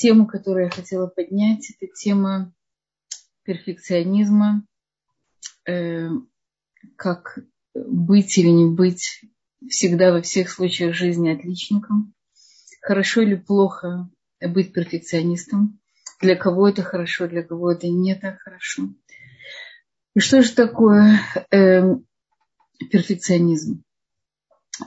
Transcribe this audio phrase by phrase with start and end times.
[0.00, 2.54] тему, которую я хотела поднять, это тема
[3.44, 4.66] перфекционизма,
[5.68, 6.08] э,
[6.96, 7.38] как
[7.74, 9.24] быть или не быть
[9.68, 12.14] всегда во всех случаях жизни отличником.
[12.80, 14.08] Хорошо или плохо
[14.40, 15.78] быть перфекционистом.
[16.20, 18.88] Для кого это хорошо, для кого это не так хорошо.
[20.14, 21.20] И что же такое
[21.50, 21.82] э,
[22.90, 23.84] перфекционизм?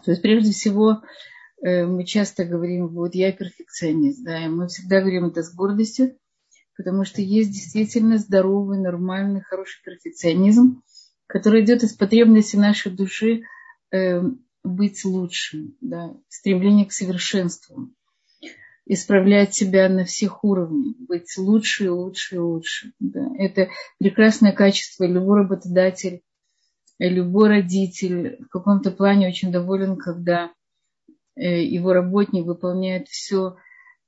[0.04, 1.04] То есть прежде всего
[1.64, 6.18] мы часто говорим, вот я перфекционист, да, и мы всегда говорим это с гордостью,
[6.78, 10.82] потому что есть действительно здоровый, нормальный, хороший перфекционизм,
[11.28, 13.44] который идет из потребности нашей души
[13.92, 14.22] э,
[14.64, 17.90] быть лучшим, да, стремление к совершенству,
[18.86, 22.92] исправлять себя на всех уровнях, быть лучше и лучше и лучше.
[23.00, 23.30] Да.
[23.38, 25.06] Это прекрасное качество.
[25.06, 26.22] Любой работодатель,
[27.00, 30.52] любой родитель в каком-то плане очень доволен, когда э,
[31.42, 33.58] его работник выполняет все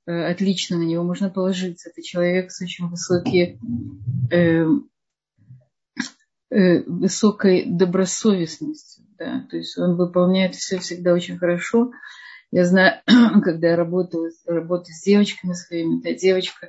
[0.06, 1.90] э, отлично, на него можно положиться.
[1.90, 3.58] Это человек с очень высокие,
[4.30, 4.66] э,
[6.86, 9.04] высокой добросовестностью.
[9.18, 9.46] Да?
[9.50, 11.90] То есть он выполняет все всегда очень хорошо.
[12.50, 13.00] Я знаю,
[13.42, 16.68] когда я работаю, работаю с девочками своими, да, девочка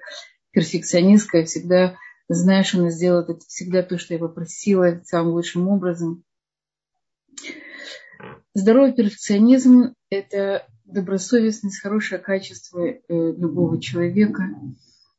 [0.52, 1.98] перфекционистка, я всегда
[2.30, 6.24] что она сделает это всегда то, что я попросила, самым лучшим образом.
[8.54, 14.44] Здоровый перфекционизм– это добросовестность, хорошее качество э, любого человека.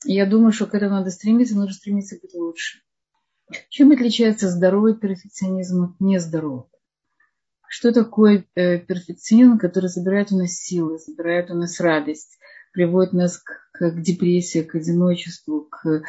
[0.05, 2.81] Я думаю, что к этому надо стремиться, нужно стремиться быть лучше.
[3.69, 6.69] Чем отличается здоровый перфекционизм от нездорового?
[7.69, 12.39] Что такое э, перфекционизм, который забирает у нас силы, забирает у нас радость,
[12.73, 16.03] приводит нас к, к депрессии, к одиночеству, к,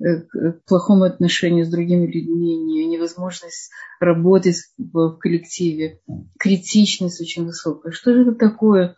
[0.00, 2.56] к плохому отношению с другими людьми,
[3.00, 3.70] невозможность
[4.00, 6.00] работать в, коллективе,
[6.38, 7.92] критичность очень высокая.
[7.92, 8.96] Что же это такое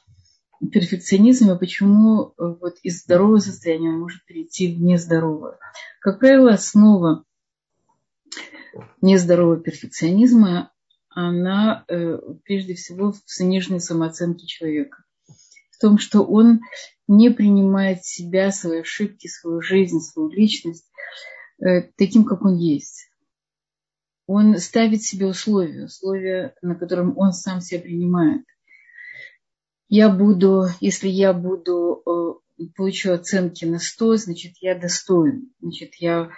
[0.71, 5.59] перфекционизм и почему э, вот из здорового состояния он может перейти в нездоровое?
[6.01, 7.25] Как правило, основа
[9.01, 10.73] нездорового перфекционизма
[11.09, 15.02] она э, прежде всего в сниженной самооценке человека.
[15.83, 16.61] Том, что он
[17.09, 20.89] не принимает себя, свои ошибки, свою жизнь, свою личность
[21.59, 23.11] э, таким, как он есть.
[24.29, 28.45] Он ставит себе условия, условия, на котором он сам себя принимает.
[29.89, 36.31] Я буду, если я буду э, получу оценки на 100, значит, я достоин, значит, я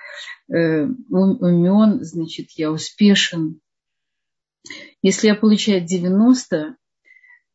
[0.49, 3.61] э, умен, значит, я успешен,
[5.03, 6.79] если я получаю 90,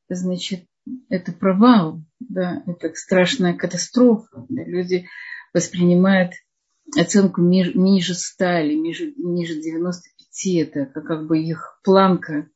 [0.07, 0.68] значит,
[1.09, 4.45] это провал, да, это страшная катастрофа.
[4.49, 5.07] Да, люди
[5.53, 6.33] воспринимают
[6.97, 12.49] оценку ниже 100 или ниже, ниже 95, это как бы их планка.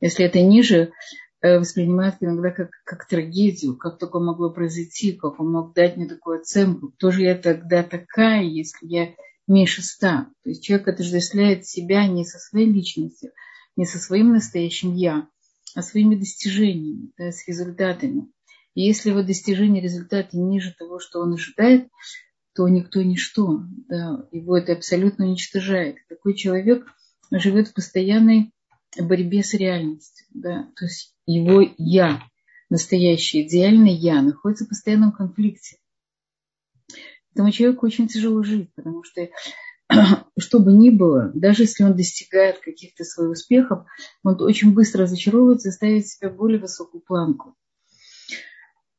[0.00, 0.92] Если это ниже,
[1.40, 6.06] э, воспринимают иногда как, как трагедию, как такое могло произойти, как он мог дать мне
[6.06, 9.14] такую оценку, кто же я тогда такая, если я
[9.46, 10.28] меньше ста.
[10.42, 13.32] То есть человек отождествляет себя не со своей личностью,
[13.76, 15.28] не со своим настоящим «я»,
[15.74, 18.28] а своими достижениями, да, с результатами.
[18.74, 21.88] И если его достижения, результаты ниже того, что он ожидает,
[22.54, 23.62] то никто ничто.
[23.88, 25.96] Да, его это абсолютно уничтожает.
[26.08, 26.86] Такой человек
[27.30, 28.52] живет в постоянной
[28.98, 30.26] борьбе с реальностью.
[30.30, 32.22] Да, то есть его «я»,
[32.70, 35.78] настоящее идеальное «я» находится в постоянном конфликте.
[37.32, 39.28] Этому человеку очень тяжело жить, потому что
[40.38, 43.86] что бы ни было, даже если он достигает каких-то своих успехов,
[44.22, 47.54] он очень быстро разочаровывается и ставит себе более высокую планку.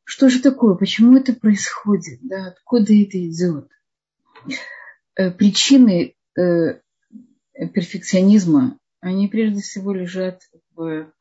[0.06, 0.75] Что же такое?
[0.75, 2.19] Почему это происходит?
[2.22, 3.69] Да, откуда это идет?
[5.16, 6.79] Э, причины э,
[7.73, 10.41] перфекционизма, они прежде всего лежат
[10.73, 11.12] в,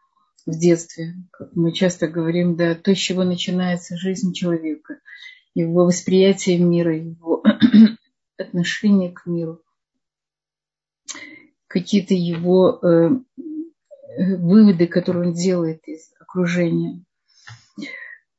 [0.46, 1.14] в детстве.
[1.32, 5.00] Как мы часто говорим, да, то, с чего начинается жизнь человека,
[5.54, 7.42] его восприятие мира, его
[8.38, 9.60] отношение к миру,
[11.74, 13.10] какие-то его э,
[14.38, 17.04] выводы, которые он делает из окружения.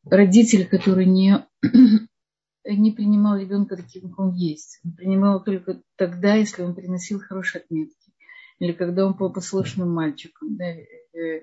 [0.06, 1.46] Родитель, который не,
[2.66, 4.80] не принимал ребенка таким, как он есть.
[4.86, 8.14] Он принимал только тогда, если он приносил хорошие отметки.
[8.60, 10.56] Или когда он был послушным мальчиком.
[10.56, 10.66] Да.
[10.66, 11.42] Э,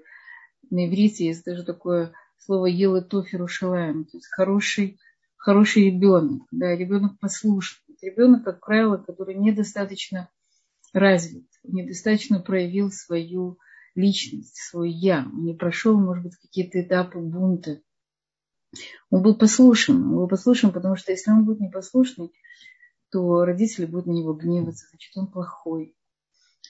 [0.71, 4.99] на иврите есть даже такое слово «ела тоферу шалаем», то есть хороший,
[5.37, 10.31] хороший ребенок, да, ребенок послушный ребенок, как правило, который недостаточно
[10.93, 13.59] развит, недостаточно проявил свою
[13.95, 15.27] личность, свой я.
[15.33, 17.81] Он не прошел, может быть, какие-то этапы бунта.
[19.11, 19.97] Он был послушен.
[19.97, 22.33] Он был послушен, потому что если он будет непослушный,
[23.11, 25.95] то родители будут на него гневаться, значит, он плохой.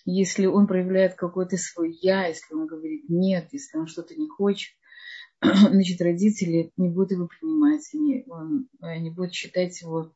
[0.04, 4.72] Если он проявляет какой-то свой я, если он говорит нет, если он что-то не хочет,
[5.40, 10.12] значит, родители не будут его принимать, они, он, они будут считать его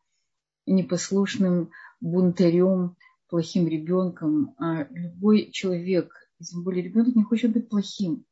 [0.67, 1.71] непослушным
[2.01, 2.97] бунтарем,
[3.29, 4.55] плохим ребенком.
[4.59, 6.13] А любой человек,
[6.43, 8.25] тем более ребенок, не хочет быть плохим.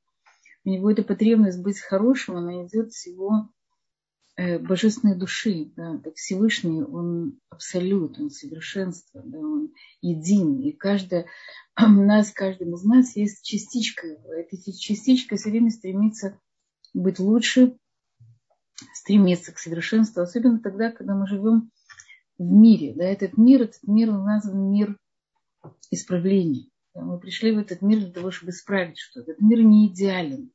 [0.65, 3.51] У него эта потребность быть хорошим, она идет с его
[4.37, 5.73] э, божественной души.
[5.77, 10.61] Да, так Всевышний, он абсолют, он совершенство, да, он един.
[10.61, 11.27] И каждая,
[11.79, 14.33] у нас, каждым из нас есть частичка его.
[14.33, 16.41] Эта частичка все время стремится
[16.95, 17.77] быть лучше,
[18.95, 21.71] стремиться к совершенству, особенно тогда, когда мы живем
[22.39, 22.95] в мире.
[22.95, 24.99] Да, этот мир, этот мир у мир
[25.91, 26.69] исправления.
[26.95, 29.33] Мы пришли в этот мир для того, чтобы исправить что-то.
[29.33, 30.53] Этот мир не идеален.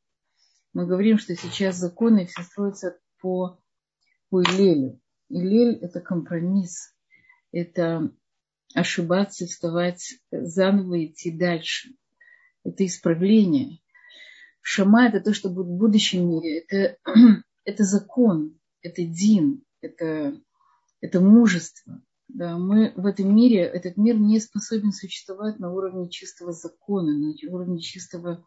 [0.74, 3.60] Мы говорим, что сейчас законы все строятся по,
[4.30, 5.00] по Илелю.
[5.30, 6.96] Илель– это компромисс.
[7.52, 8.12] Это
[8.76, 11.90] ошибаться, вставать заново и идти дальше.
[12.64, 13.80] Это исправление.
[14.62, 16.60] Шама– это то, что будет в будущем мире.
[16.60, 16.98] Это,
[17.66, 20.40] это закон, это дин, это,
[21.02, 22.02] это мужество.
[22.28, 27.34] Да, мы в этом мире, этот мир не способен существовать на уровне чистого закона, на
[27.52, 28.46] уровне чистого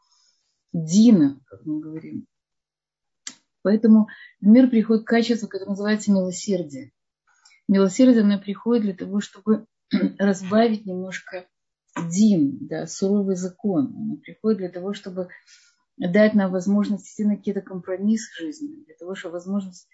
[0.72, 2.26] дина, как мы говорим.
[3.62, 4.08] Поэтому
[4.40, 6.92] в мир приходит качество, которое называется милосердие.
[7.68, 9.66] Милосердие, оно приходит для того, чтобы
[10.18, 11.46] разбавить немножко
[12.08, 13.92] дин, да, суровый закон.
[13.96, 15.28] Оно приходит для того, чтобы
[15.96, 19.88] дать нам возможность идти на какие-то компромиссы в жизни, для того, чтобы возможность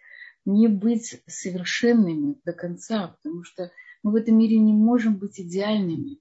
[0.49, 3.71] не быть совершенными до конца, потому что
[4.03, 6.21] мы в этом мире не можем быть идеальными.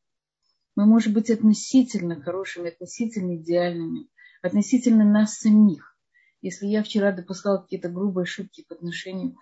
[0.76, 4.10] Мы можем быть относительно хорошими, относительно идеальными,
[4.42, 5.98] относительно нас самих.
[6.42, 9.38] Если я вчера допускала какие-то грубые ошибки по отношению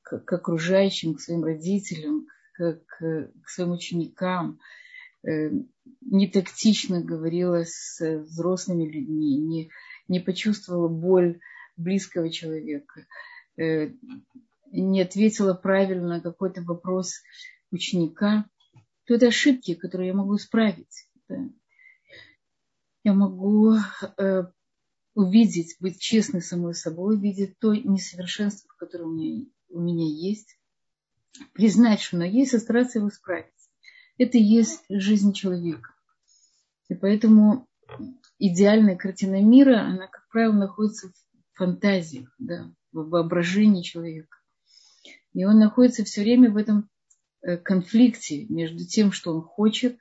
[0.00, 4.58] к, к окружающим, к своим родителям, к, к, к своим ученикам,
[5.24, 5.50] э,
[6.00, 9.70] не тактично говорила с взрослыми людьми, не,
[10.08, 11.38] не почувствовала боль
[11.76, 13.06] близкого человека,
[13.56, 17.20] не ответила правильно на какой-то вопрос
[17.70, 18.46] ученика,
[19.04, 21.08] то это ошибки, которые я могу исправить.
[21.28, 21.48] Да.
[23.04, 23.74] Я могу
[24.16, 24.44] э,
[25.14, 30.58] увидеть, быть честной самой собой, увидеть то несовершенство, которое у меня, у меня есть,
[31.52, 33.52] признать, что оно есть, и стараться его исправить.
[34.18, 35.90] Это и есть жизнь человека.
[36.88, 37.68] И поэтому
[38.38, 44.38] идеальная картина мира, она, как правило, находится в фантазиях, да, в воображении человека.
[45.34, 46.88] И он находится все время в этом
[47.42, 49.98] э, конфликте между тем, что он хочет,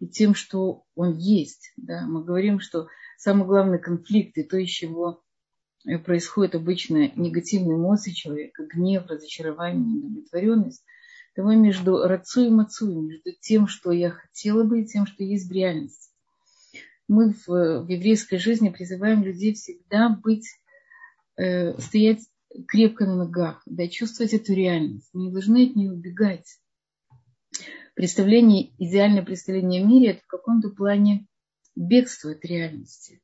[0.00, 1.72] и тем, что он есть.
[1.76, 2.06] Да.
[2.06, 5.22] Мы говорим, что самый главный конфликт и то, из чего
[5.86, 10.84] э, происходит обычно негативные эмоции человека, гнев, разочарование, удовлетворенность,
[11.34, 15.48] того между рацу и мацу, между тем, что я хотела бы, и тем, что есть
[15.48, 16.10] в реальности.
[17.08, 20.46] Мы в, в еврейской жизни призываем людей всегда быть,
[21.36, 22.20] э, стоять
[22.68, 25.10] крепко на ногах, да, чувствовать эту реальность.
[25.12, 26.58] Мы не должны от нее убегать.
[27.94, 31.26] Представление, идеальное представление о мире– это в каком-то плане
[31.76, 33.20] бегство от реальности.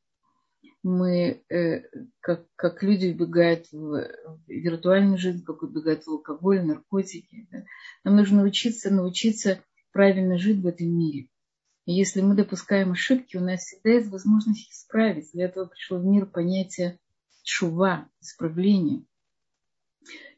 [0.82, 1.82] Мы, э,
[2.20, 4.08] как, как люди убегают в,
[4.46, 7.48] виртуальную жизнь, как убегают в алкоголь, наркотики.
[7.50, 7.64] Да?
[8.04, 9.62] Нам нужно научиться, научиться
[9.92, 11.28] правильно жить в этом мире.
[11.84, 15.30] И если мы допускаем ошибки, у нас всегда есть возможность их исправить.
[15.32, 16.98] Для этого пришло в мир понятие
[17.44, 19.04] шува, исправления.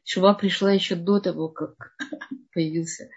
[0.03, 1.95] Шува пришла еще до того, как
[2.53, 3.09] появился,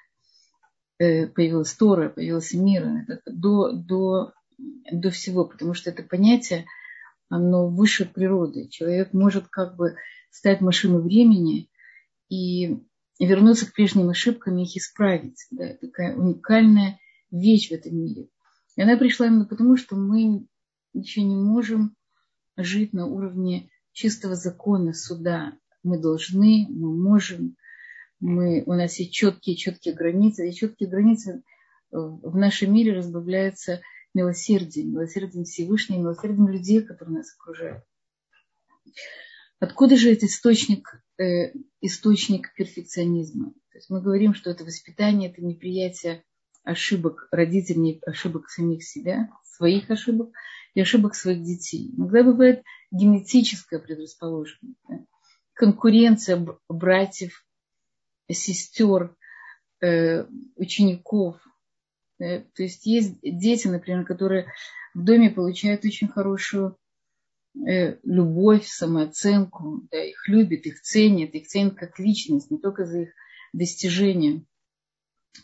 [0.99, 4.32] э, появилась Тора, появился мир, до, до
[4.90, 6.66] до всего, потому что это понятие,
[7.28, 8.68] оно выше природы.
[8.68, 9.96] Человек может как бы
[10.30, 11.70] стать машиной времени
[12.28, 12.82] и
[13.18, 15.46] вернуться к прежним ошибкам и их исправить.
[15.50, 16.99] Да, такая уникальная
[17.30, 18.28] вещь в этом мире.
[18.76, 20.46] И она пришла именно потому, что мы
[20.92, 21.96] еще не можем
[22.56, 25.54] жить на уровне чистого закона, суда.
[25.82, 27.56] Мы должны, мы можем,
[28.20, 31.42] мы, у нас есть четкие, четкие границы, и четкие границы
[31.90, 33.80] в нашем мире разбавляются
[34.12, 37.84] милосердием, милосердием Всевышнего, милосердием людей, которые нас окружают.
[39.60, 43.52] Откуда же этот источник, э, источник перфекционизма?
[43.72, 46.22] То есть мы говорим, что это воспитание, это неприятие
[46.66, 50.30] ошибок родителей, ошибок самих себя, своих ошибок
[50.75, 51.94] и ошибок своих детей.
[51.96, 54.99] Иногда бывает генетическая предрасположенность, да?
[55.54, 57.46] конкуренция братьев,
[58.30, 59.16] сестер,
[59.80, 61.40] э, учеников,
[62.18, 64.50] то есть есть дети, например, которые
[64.94, 66.76] в доме получают очень хорошую
[67.54, 73.02] э, любовь, самооценку, да, их любят, их ценят, их ценят как личность, не только за
[73.02, 73.11] их
[73.52, 74.44] достижения.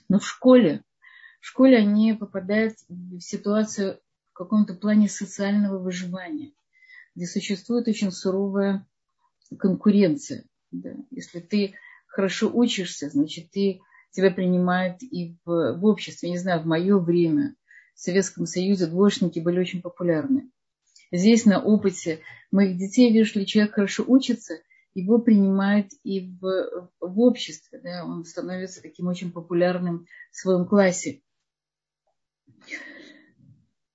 [0.09, 0.83] Но в школе,
[1.43, 3.99] в школе они попадают в ситуацию
[4.31, 6.53] в каком-то плане социального выживания,
[7.17, 8.87] где существует очень суровая
[9.59, 10.45] конкуренция.
[10.71, 10.95] Да.
[11.11, 11.75] Если ты
[12.07, 13.81] хорошо учишься, значит, ты,
[14.13, 16.31] тебя принимают и в, в обществе.
[16.31, 17.57] не знаю, в мое время
[17.97, 20.49] в Советском Союзе двоечники были очень популярны.
[21.11, 22.21] Здесь на опыте
[22.53, 24.61] моих детей вижу, если человек хорошо учится,
[24.95, 27.81] его принимают и в, в обществе.
[27.83, 31.23] Да, он становится таким очень популярным в своем классе.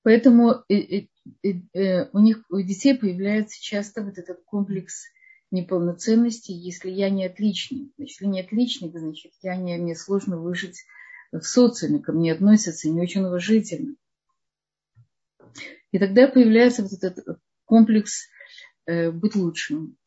[0.07, 1.07] Поэтому э, э,
[1.73, 5.03] э, у них у детей появляется часто вот этот комплекс
[5.51, 7.91] неполноценности, если я не отличник.
[7.97, 10.85] Если не отличник, значит, я не, мне сложно выжить
[11.33, 13.95] в социуме, ко мне относятся не очень уважительно.
[15.91, 18.29] И тогда появляется вот этот комплекс
[18.85, 19.97] быть лучшим,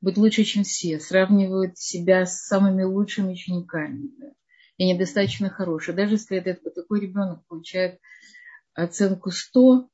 [0.00, 4.10] быть лучше, чем все, сравнивают себя с самыми лучшими учениками.
[4.18, 4.32] Да?
[4.78, 5.94] Я недостаточно хороший.
[5.94, 8.00] Даже если этот, такой ребенок получает
[8.84, 9.88] оценку 100,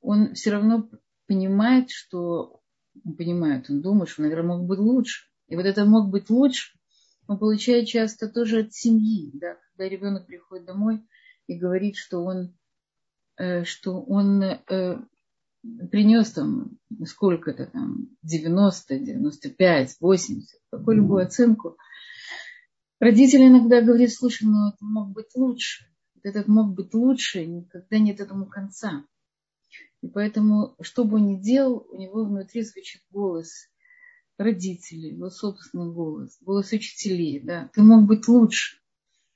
[0.00, 0.88] он все равно
[1.26, 2.60] понимает, что
[3.04, 5.28] он понимает, он думает, что, наверное, мог быть лучше.
[5.48, 6.78] И вот это мог быть лучше,
[7.26, 11.06] он получает часто тоже от семьи, да, когда ребенок приходит домой
[11.46, 12.54] и говорит, что он
[13.38, 14.98] Э, что он э,
[15.92, 21.76] принес там сколько-то там, 90, 95, 80, какую любую оценку.
[22.98, 25.84] Родители иногда говорят, слушай, ну это мог быть лучше.
[26.22, 29.04] Этот мог быть лучше, никогда нет этому конца.
[30.02, 33.68] И поэтому, что бы он ни делал, у него внутри звучит голос
[34.36, 37.40] родителей, его собственный голос, голос учителей.
[37.40, 37.70] Да?
[37.74, 38.78] Ты мог быть лучше.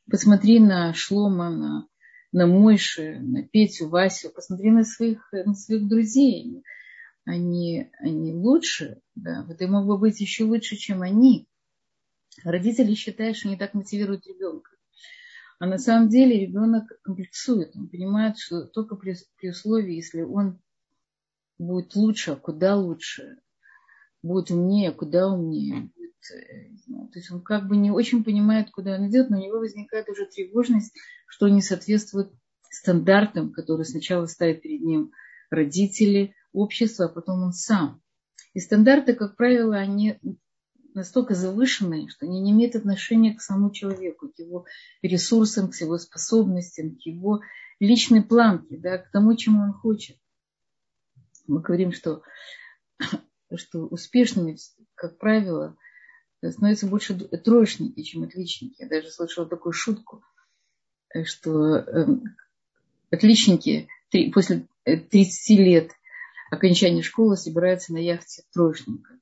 [0.08, 1.88] Посмотри на Шлома, на
[2.32, 6.64] на Мойше, на Петю, Васю, посмотри на своих, на своих друзей.
[7.24, 11.46] Они, они лучше, да, и мог бы быть еще лучше, чем они.
[12.42, 14.71] Родители считают, что они так мотивируют ребенка.
[15.62, 17.76] А на самом деле ребенок комплексует.
[17.76, 20.60] Он понимает, что только при, при условии, если он
[21.56, 23.38] будет лучше, а куда лучше,
[24.24, 25.92] будет умнее, а куда умнее,
[27.12, 30.08] то есть он как бы не очень понимает, куда он идет, но у него возникает
[30.08, 30.96] уже тревожность,
[31.28, 32.32] что не соответствует
[32.68, 35.12] стандартам, которые сначала ставят перед ним
[35.48, 38.02] родители, общество, а потом он сам.
[38.52, 40.18] И стандарты, как правило, они
[40.94, 44.66] настолько завышенные, что они не имеют отношения к самому человеку, к его
[45.02, 47.40] ресурсам, к его способностям, к его
[47.80, 50.16] личной планке, да, к тому, чему он хочет.
[51.46, 52.22] Мы говорим, что,
[53.54, 54.56] что успешными,
[54.94, 55.76] как правило,
[56.50, 58.76] становятся больше троечники, чем отличники.
[58.78, 60.24] Я даже слышала такую шутку,
[61.14, 62.36] э, что эм,
[63.10, 63.88] отличники
[64.32, 65.92] после 30 э, лет
[66.50, 69.18] окончания школы собираются на яхте троечника.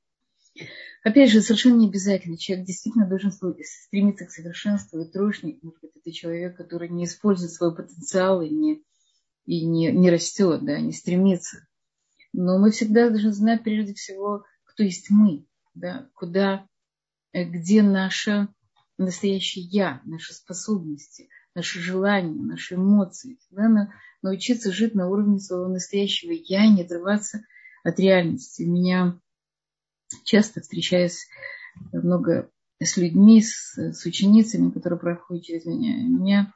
[1.02, 2.36] Опять же, совершенно не обязательно.
[2.36, 5.00] Человек действительно должен стремиться к совершенству.
[5.00, 8.82] И троечник, может быть, это человек, который не использует свой потенциал и не,
[9.46, 11.66] и не, не растет, да, не стремится.
[12.32, 16.66] Но мы всегда должны знать прежде всего, кто есть мы, да, куда
[17.32, 18.48] Э, где наше
[18.98, 23.38] настоящее я, наши способности, наши желания, наши эмоции.
[23.40, 23.92] Всегда
[24.22, 27.44] научиться жить на уровне своего настоящего я и не отрываться
[27.84, 28.64] от реальности.
[28.64, 29.18] У меня
[30.24, 31.26] часто встречаюсь
[31.92, 32.50] много
[32.82, 35.96] с людьми, с, с ученицами, которые проходят через меня.
[35.96, 36.54] У меня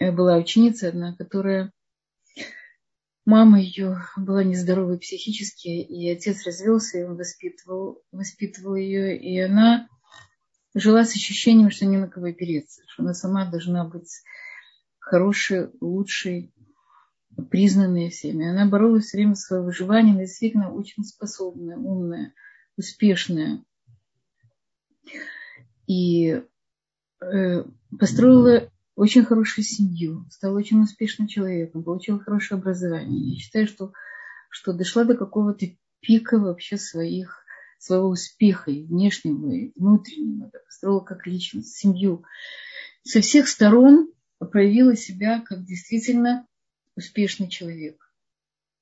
[0.00, 1.72] э, была ученица одна, которая
[3.24, 9.88] мама ее была нездоровой психически, и отец развелся, и он воспитывал, воспитывал ее, и она
[10.74, 14.10] жила с ощущением, что не на кого опереться, что она сама должна быть
[14.98, 16.52] хорошей, лучшей,
[17.50, 18.48] признанной всеми.
[18.48, 22.32] Она боролась все время за свое выживание, действительно очень способная, умная,
[22.76, 23.62] успешная.
[25.86, 26.42] И
[27.20, 27.64] э,
[27.98, 33.34] построила очень хорошую семью, стала очень успешным человеком, получила хорошее образование.
[33.34, 33.92] Я считаю, что,
[34.48, 35.66] что дошла до какого-то
[36.00, 37.44] пика вообще своих,
[37.78, 42.24] своего успеха и внешнего, и внутреннего, да, построила как личность, семью.
[43.02, 46.46] Со всех сторон проявила себя как действительно
[46.96, 48.12] успешный человек.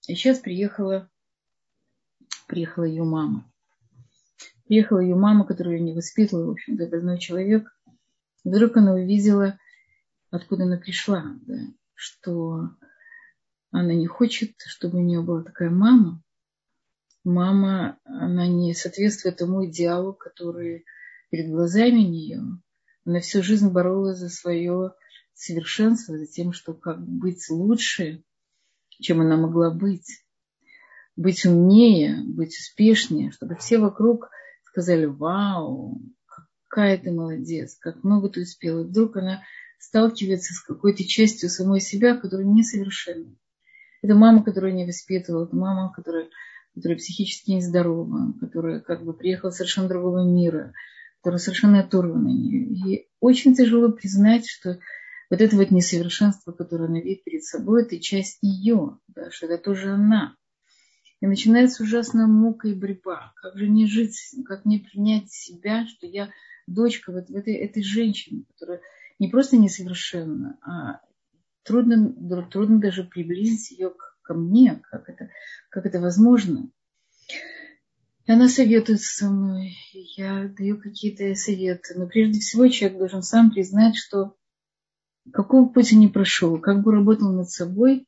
[0.09, 1.11] И сейчас приехала,
[2.47, 3.51] приехала ее мама.
[4.67, 7.69] Приехала ее мама, которую я не воспитывала, в общем-то, больной человек.
[8.45, 9.59] вдруг она увидела
[10.33, 11.55] откуда она пришла, да,
[11.95, 12.71] что
[13.71, 16.23] она не хочет, чтобы у нее была такая мама.
[17.23, 20.85] Мама, она не соответствует тому идеалу, который
[21.31, 22.43] перед глазами нее.
[23.05, 24.95] Она всю жизнь боролась за свое
[25.35, 28.23] совершенство, за тем, что как быть лучше,
[29.01, 30.25] чем она могла быть.
[31.17, 34.31] Быть умнее, быть успешнее, чтобы все вокруг
[34.65, 36.01] сказали, вау,
[36.69, 38.83] какая ты молодец, как много ты успела.
[38.83, 39.43] И вдруг она
[39.79, 43.37] сталкивается с какой-то частью самой себя, которая несовершенна.
[44.01, 46.29] Это мама, которая не воспитывала, это мама, которая
[46.75, 50.73] которая психически нездорова, которая как бы приехала с совершенно другого мира,
[51.19, 52.65] которая совершенно оторвана от нее.
[52.65, 54.79] И очень тяжело признать, что
[55.33, 59.57] вот это вот несовершенство, которое она видит перед собой, это часть ее, да, что это
[59.57, 60.37] тоже она.
[61.23, 63.33] И начинается ужасная мука и борьба.
[63.37, 66.29] Как же не жить, как мне принять себя, что я
[66.67, 68.83] дочка вот этой, этой женщины, которая
[69.19, 71.01] не просто несовершенна, а
[71.63, 72.13] трудно,
[72.51, 75.31] трудно даже приблизить ее к, ко мне, как это,
[75.71, 76.69] как это возможно.
[78.27, 81.95] И она советует со мной, я даю какие-то советы.
[81.97, 84.37] Но прежде всего человек должен сам признать, что
[85.33, 88.07] какого пути не прошел, как бы работал над собой,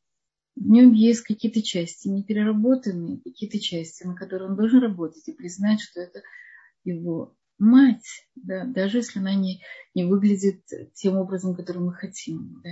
[0.57, 5.81] в нем есть какие-то части непереработанные, какие-то части, на которые он должен работать и признать,
[5.81, 6.23] что это
[6.85, 9.63] его мать, да, даже если она не,
[9.95, 10.63] не выглядит
[10.95, 12.61] тем образом, которым мы хотим.
[12.63, 12.71] Да.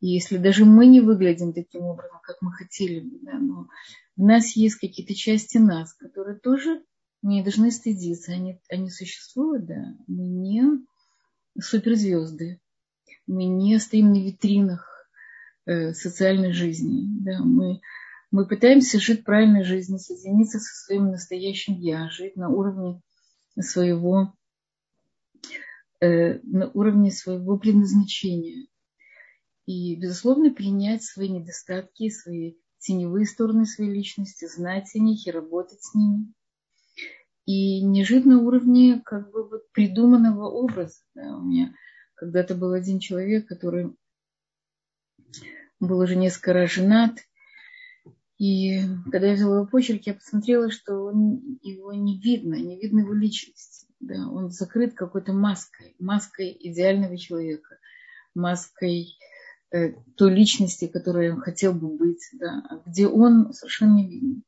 [0.00, 3.68] И если даже мы не выглядим таким образом, как мы хотели да, но
[4.16, 6.82] в нас есть какие-то части нас, которые тоже
[7.22, 8.32] не должны стыдиться.
[8.32, 9.96] Они, они существуют, да.
[10.06, 10.62] Мы не
[11.58, 12.60] суперзвезды.
[13.26, 15.08] Мы не стоим на витринах
[15.66, 17.04] э, социальной жизни.
[17.24, 17.42] Да.
[17.42, 17.80] Мы,
[18.30, 23.00] мы пытаемся жить правильной жизнью, соединиться со своим настоящим я, жить на уровне
[23.58, 24.34] своего
[26.00, 28.66] э, на уровне своего предназначения.
[29.66, 35.82] И, безусловно, принять свои недостатки, свои теневые стороны своей личности, знать о них и работать
[35.82, 36.32] с ними.
[37.46, 41.00] И не жить на уровне как бы вот придуманного образа.
[41.14, 41.38] Да.
[41.38, 41.74] У меня
[42.24, 43.94] когда-то был один человек, который
[45.78, 47.18] был уже несколько раз женат,
[48.38, 48.80] и
[49.12, 53.12] когда я взяла его почерк, я посмотрела, что он, его не видно, не видно его
[53.12, 53.86] личности.
[54.00, 54.26] Да?
[54.28, 57.78] Он закрыт какой-то маской, маской идеального человека,
[58.34, 59.18] маской
[59.70, 62.64] э, той личности, которой он хотел бы быть, да?
[62.70, 64.44] а где он совершенно не виден.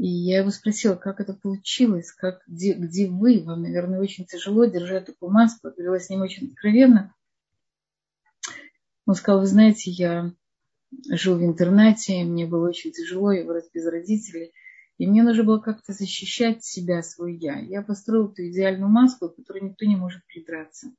[0.00, 4.64] И я его спросила, как это получилось, как, где, где вы, вам, наверное, очень тяжело
[4.64, 5.66] держать такую маску.
[5.66, 7.14] Я говорила с ним очень откровенно.
[9.04, 10.32] Он сказал, вы знаете, я
[11.10, 14.52] жил в интернате, мне было очень тяжело, я вырос без родителей.
[14.96, 17.58] И мне нужно было как-то защищать себя, свой я.
[17.58, 20.94] Я построил эту идеальную маску, к которой никто не может придраться.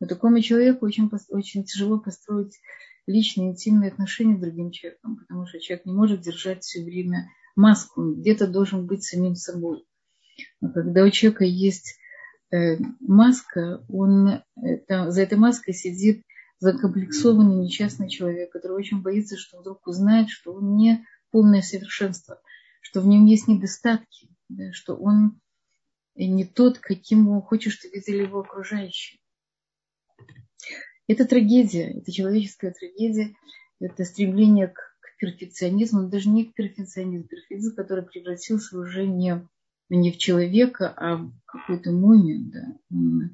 [0.00, 2.58] Но такому человеку очень, очень тяжело построить
[3.06, 8.14] личные, интимные отношения с другим человеком, потому что человек не может держать все время маску,
[8.14, 9.84] где-то должен быть самим собой.
[10.60, 11.98] Но когда у человека есть
[12.50, 14.42] э, маска, он,
[14.86, 16.24] там, за этой маской сидит
[16.60, 22.40] закомплексованный, несчастный человек, который очень боится, что вдруг узнает, что он не полное совершенство,
[22.80, 25.40] что в нем есть недостатки, да, что он
[26.14, 29.20] не тот, каким хочет, чтобы видели его окружающие.
[31.06, 33.34] Это трагедия, это человеческая трагедия,
[33.80, 34.87] это стремление к
[35.18, 39.46] перфекционизму, даже не к перфекционизму, перфекционизм, который превратился уже не,
[39.88, 42.50] не в человека, а в какую-то мумию.
[42.50, 42.78] Да.
[42.90, 43.30] Он,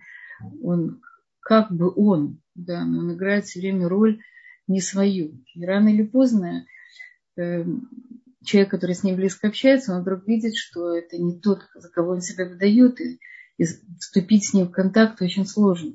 [0.62, 1.02] он
[1.40, 4.20] как бы он, да, но он играет все время роль
[4.66, 5.44] не свою.
[5.54, 6.66] И рано или поздно
[7.36, 7.64] э,
[8.44, 12.12] человек, который с ним близко общается, он вдруг видит, что это не тот, за кого
[12.12, 13.20] он себя выдает, и,
[13.58, 15.94] и вступить с ним в контакт очень сложно.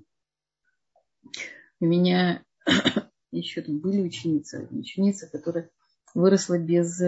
[1.79, 2.43] У меня
[3.31, 5.69] еще там были ученицы, ученица, которая
[6.13, 7.01] выросла без,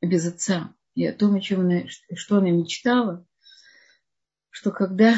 [0.00, 0.74] без отца.
[0.94, 1.82] И о том, о чем она,
[2.14, 3.26] что она мечтала,
[4.50, 5.14] что когда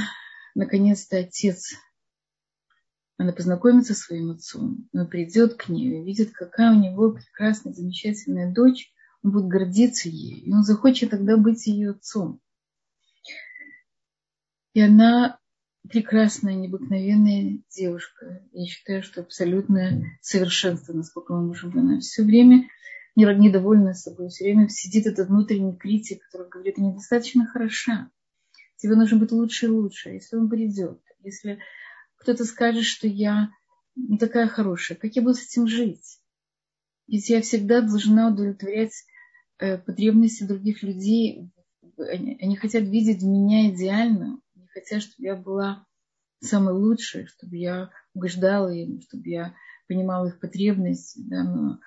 [0.55, 1.75] наконец-то отец,
[3.17, 8.53] она познакомится со своим отцом, он придет к ней, увидит, какая у него прекрасная, замечательная
[8.53, 12.41] дочь, он будет гордиться ей, и он захочет тогда быть ее отцом.
[14.75, 15.39] И она
[15.89, 18.43] прекрасная, необыкновенная девушка.
[18.53, 21.77] Я считаю, что абсолютное совершенство, насколько мы можем.
[21.79, 22.69] Она все время
[23.15, 28.11] недовольна собой, все время сидит этот внутренний критик, который говорит, ты недостаточно хороша
[28.83, 30.11] тебе нужно быть лучше и лучше.
[30.11, 31.61] Если он придет, если
[32.17, 33.51] кто-то скажет, что я
[33.95, 36.19] не такая хорошая, как я буду с этим жить?
[37.07, 39.05] Ведь я всегда должна удовлетворять
[39.59, 41.51] э, потребности других людей.
[41.97, 44.41] Они, хотят видеть меня идеально.
[44.73, 45.87] Хотят, чтобы я была
[46.41, 49.55] самой лучшей, чтобы я угождала им, чтобы я
[49.87, 51.21] понимала их потребности.
[51.21, 51.79] Да, но,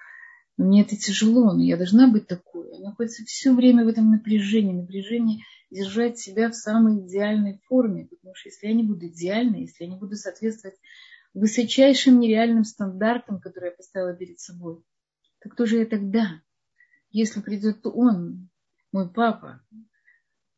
[0.57, 2.69] но мне это тяжело, но я должна быть такой.
[2.75, 8.35] Она находится все время в этом напряжении, напряжении держать себя в самой идеальной форме, потому
[8.35, 10.77] что если я не буду идеальной, если я не буду соответствовать
[11.33, 14.81] высочайшим нереальным стандартам, которые я поставила перед собой,
[15.41, 16.41] то кто же я тогда?
[17.09, 18.49] Если придет он,
[18.91, 19.61] мой папа,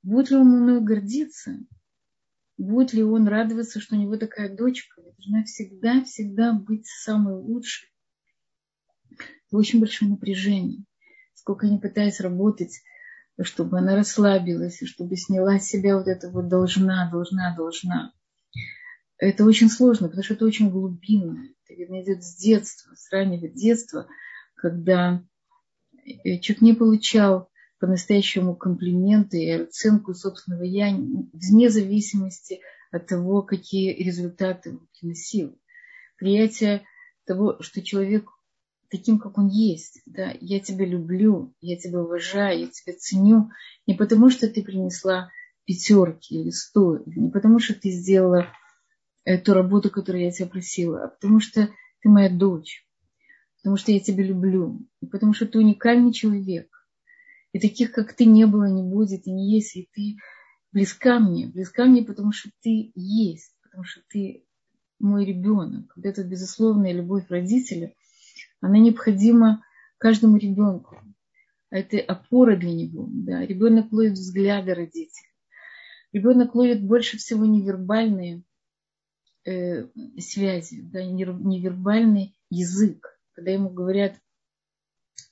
[0.03, 1.57] будет ли он мной гордиться?
[2.57, 5.01] Будет ли он радоваться, что у него такая дочка?
[5.01, 7.89] Я должна всегда-всегда быть самой лучшей.
[9.11, 10.83] Это очень большое напряжение.
[11.33, 12.81] сколько не пытаясь работать,
[13.41, 18.11] чтобы она расслабилась, и чтобы сняла с себя вот это вот должна, должна, должна.
[19.17, 21.45] Это очень сложно, потому что это очень глубинно.
[21.63, 24.07] Это, видно, идет с детства, с раннего детства,
[24.55, 25.23] когда
[26.05, 32.59] э, человек не получал по-настоящему комплименты и оценку собственного «я» вне зависимости
[32.91, 35.59] от того, какие результаты он приносил.
[36.17, 36.83] Приятие
[37.25, 38.29] того, что человек
[38.89, 40.01] таким, как он есть.
[40.05, 40.33] Да?
[40.39, 43.49] Я тебя люблю, я тебя уважаю, я тебя ценю.
[43.85, 45.29] Не потому, что ты принесла
[45.65, 48.47] пятерки или сто, не потому, что ты сделала
[49.43, 51.69] ту работу, которую я тебя просила, а потому что
[52.01, 52.87] ты моя дочь,
[53.57, 56.69] потому что я тебя люблю, и потому что ты уникальный человек.
[57.57, 60.17] И таких, как ты, не было, не будет и не есть, и ты
[60.71, 64.45] близка мне, близка мне, потому что ты есть, потому что ты
[64.99, 65.91] мой ребенок.
[65.95, 67.93] Вот эта безусловная любовь родителя–
[68.61, 69.63] она необходима
[69.97, 70.99] каждому ребенку.
[71.69, 73.07] Это опора для него.
[73.09, 73.45] Да.
[73.45, 75.31] Ребенок ловит взгляды родителей.
[76.13, 78.43] Ребенок ловит больше всего невербальные
[79.45, 79.87] э,
[80.19, 83.19] связи, да, невербальный язык.
[83.33, 84.15] Когда ему говорят,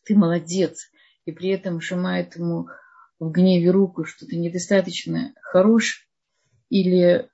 [0.03, 0.91] ты молодец,
[1.25, 2.67] и при этом сжимает ему
[3.19, 6.07] в гневе руку, что ты недостаточно хорош,
[6.69, 7.29] или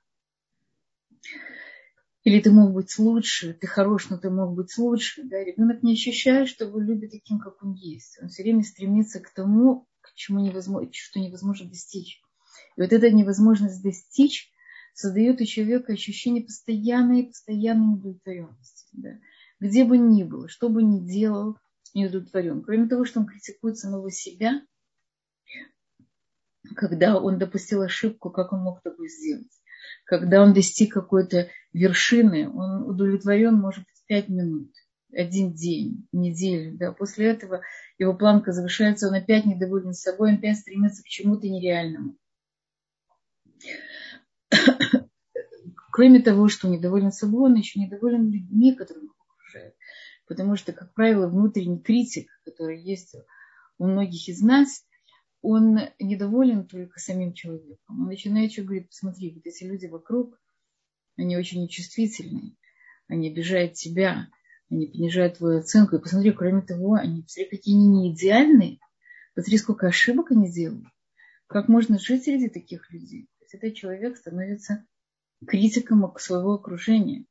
[2.24, 5.24] или ты мог быть лучше, ты хорош, но ты мог быть лучше.
[5.24, 5.42] Да?
[5.42, 8.16] Ребенок не ощущает, что его любят таким, как он есть.
[8.22, 12.22] Он все время стремится к тому, к чему невозможно, что невозможно достичь.
[12.76, 14.52] И вот эта невозможность достичь
[14.94, 18.86] создает у человека ощущение постоянной, постоянной удовлетворенности.
[18.92, 19.18] Да?
[19.58, 21.56] Где бы ни было, что бы ни делал,
[21.94, 22.62] не удовлетворен.
[22.62, 24.62] Кроме того, что он критикует самого себя,
[26.76, 29.52] когда он допустил ошибку, как он мог такое сделать
[30.04, 34.70] когда он достиг какой-то вершины, он удовлетворен, может быть, пять минут,
[35.12, 36.76] один день, неделю.
[36.76, 36.92] Да.
[36.92, 37.62] После этого
[37.98, 42.16] его планка завышается, он опять недоволен собой, он опять стремится к чему-то нереальному.
[45.92, 49.08] Кроме того, что недоволен собой, он еще недоволен людьми, которые.
[50.32, 53.14] Потому что, как правило, внутренний критик, который есть
[53.76, 54.82] у многих из нас,
[55.42, 58.00] он недоволен только самим человеком.
[58.00, 60.40] Он начинает еще говорить, посмотри, вот эти люди вокруг,
[61.18, 62.56] они очень нечувствительные,
[63.08, 64.28] они обижают тебя,
[64.70, 65.96] они понижают твою оценку.
[65.96, 68.78] И посмотри, кроме того, они, посмотри, какие они не идеальные,
[69.34, 70.88] посмотри, сколько ошибок они делают.
[71.46, 73.28] Как можно жить среди таких людей?
[73.38, 74.86] То есть этот человек становится
[75.46, 77.26] критиком своего окружения.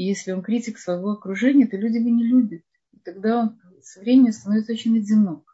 [0.00, 2.62] И если он критик своего окружения, то люди его не любят.
[2.92, 5.50] И тогда он со временем становится очень одинок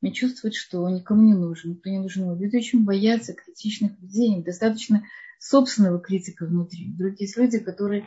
[0.00, 2.38] не чувствует, что он никому не нужен, никто не нужен.
[2.38, 5.04] Люди очень боятся критичных людей, им достаточно
[5.38, 6.92] собственного критика внутри.
[6.92, 8.06] Вдруг есть люди, которые,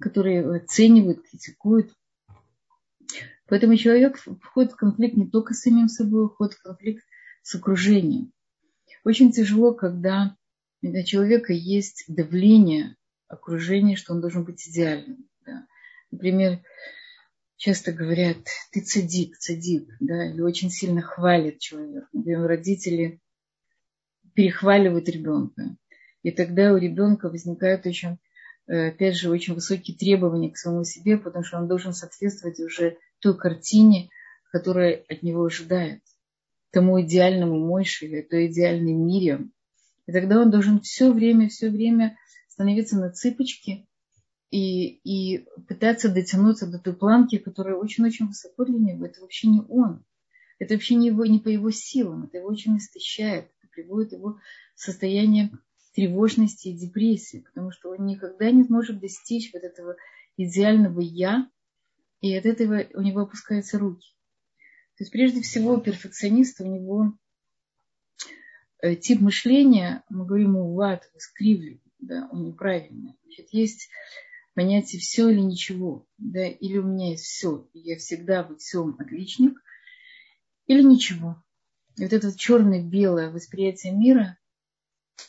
[0.00, 1.92] которые оценивают, критикуют.
[3.46, 7.04] Поэтому человек входит в конфликт не только с самим собой, входит в конфликт
[7.42, 8.32] с окружением.
[9.04, 10.36] Очень тяжело, когда
[10.82, 12.96] на человека есть давление
[13.28, 15.28] окружения, что он должен быть идеальным.
[15.46, 15.66] Да.
[16.10, 16.60] Например,
[17.56, 18.38] часто говорят,
[18.72, 22.08] ты цадик, цадик, да, или очень сильно хвалит человека.
[22.12, 23.20] Например, родители
[24.34, 25.76] перехваливают ребенка.
[26.22, 28.18] И тогда у ребенка возникают очень,
[28.66, 32.98] э, опять же, очень высокие требования к самому себе, потому что он должен соответствовать уже
[33.20, 34.10] той картине,
[34.50, 36.02] которая от него ожидает,
[36.70, 39.48] тому идеальному Мойше или той идеальной мире.
[40.06, 42.16] И тогда он должен все время, все время
[42.54, 43.86] становиться на цыпочки
[44.50, 49.06] и, и пытаться дотянуться до той планки, которая очень-очень высоко для него.
[49.06, 50.04] Это вообще не он.
[50.60, 52.24] Это вообще не, его, не по его силам.
[52.24, 53.46] Это его очень истощает.
[53.58, 54.38] Это приводит его
[54.76, 55.50] в состояние
[55.94, 59.96] тревожности и депрессии, потому что он никогда не сможет достичь вот этого
[60.36, 61.48] идеального «я»,
[62.20, 64.08] и от этого у него опускаются руки.
[64.96, 67.18] То есть прежде всего перфекционист, у него
[68.80, 73.16] э, тип мышления, мы говорим, уват, искривлен, да, он неправильный.
[73.24, 73.88] Значит, есть
[74.54, 78.96] понятие все или ничего, да, или у меня есть все, и я всегда во всем
[78.98, 79.60] отличник,
[80.66, 81.42] или ничего.
[81.96, 84.38] И вот это черно-белое восприятие мира,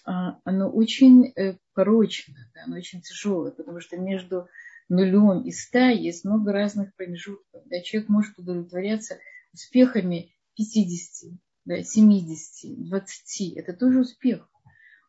[0.03, 4.47] а, оно очень э, порочно, да, оно очень тяжелое, потому что между
[4.89, 7.63] нулем и ста есть много разных промежутков.
[7.65, 9.19] Да, человек может удовлетворяться
[9.53, 11.33] успехами 50,
[11.65, 13.57] да, 70, 20.
[13.57, 14.49] Это тоже успех.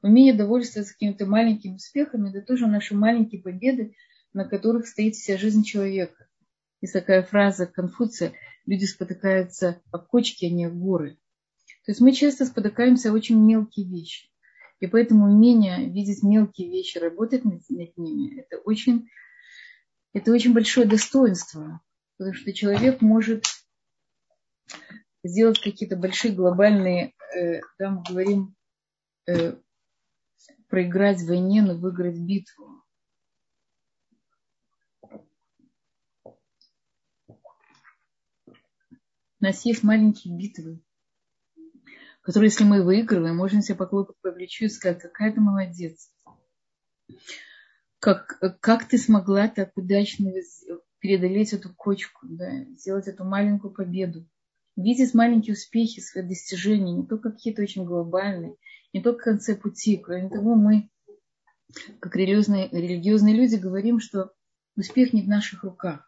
[0.02, 3.94] Умение довольствоваться какими-то маленькими успехами, это тоже наши маленькие победы,
[4.32, 6.28] на которых стоит вся жизнь человека.
[6.80, 8.32] Есть такая фраза Конфуция,
[8.66, 11.18] люди спотыкаются о кочки, а не о горы.
[11.84, 14.28] То есть мы часто спотыкаемся о очень мелкие вещи.
[14.80, 19.08] И поэтому умение видеть мелкие вещи, работать над, над ними, это очень,
[20.12, 21.80] это очень большое достоинство.
[22.18, 23.44] Потому что человек может
[25.24, 28.54] сделать какие-то большие глобальные, э, там говорим,
[29.26, 29.56] э,
[30.76, 32.84] проиграть в войне, но выиграть битву.
[38.44, 40.82] У нас есть маленькие битвы,
[42.20, 46.12] которые, если мы выигрываем, можем себе похлопать по плечу и сказать, какая ты молодец.
[47.98, 50.30] Как, как ты смогла так удачно
[50.98, 54.28] преодолеть эту кочку, да, сделать эту маленькую победу.
[54.76, 58.56] Видеть маленькие успехи, свои достижения, не только какие-то очень глобальные,
[58.96, 59.96] не только в конце пути.
[59.96, 60.90] Кроме того, мы,
[62.00, 64.32] как религиозные, религиозные люди, говорим, что
[64.76, 66.04] успех не в наших руках.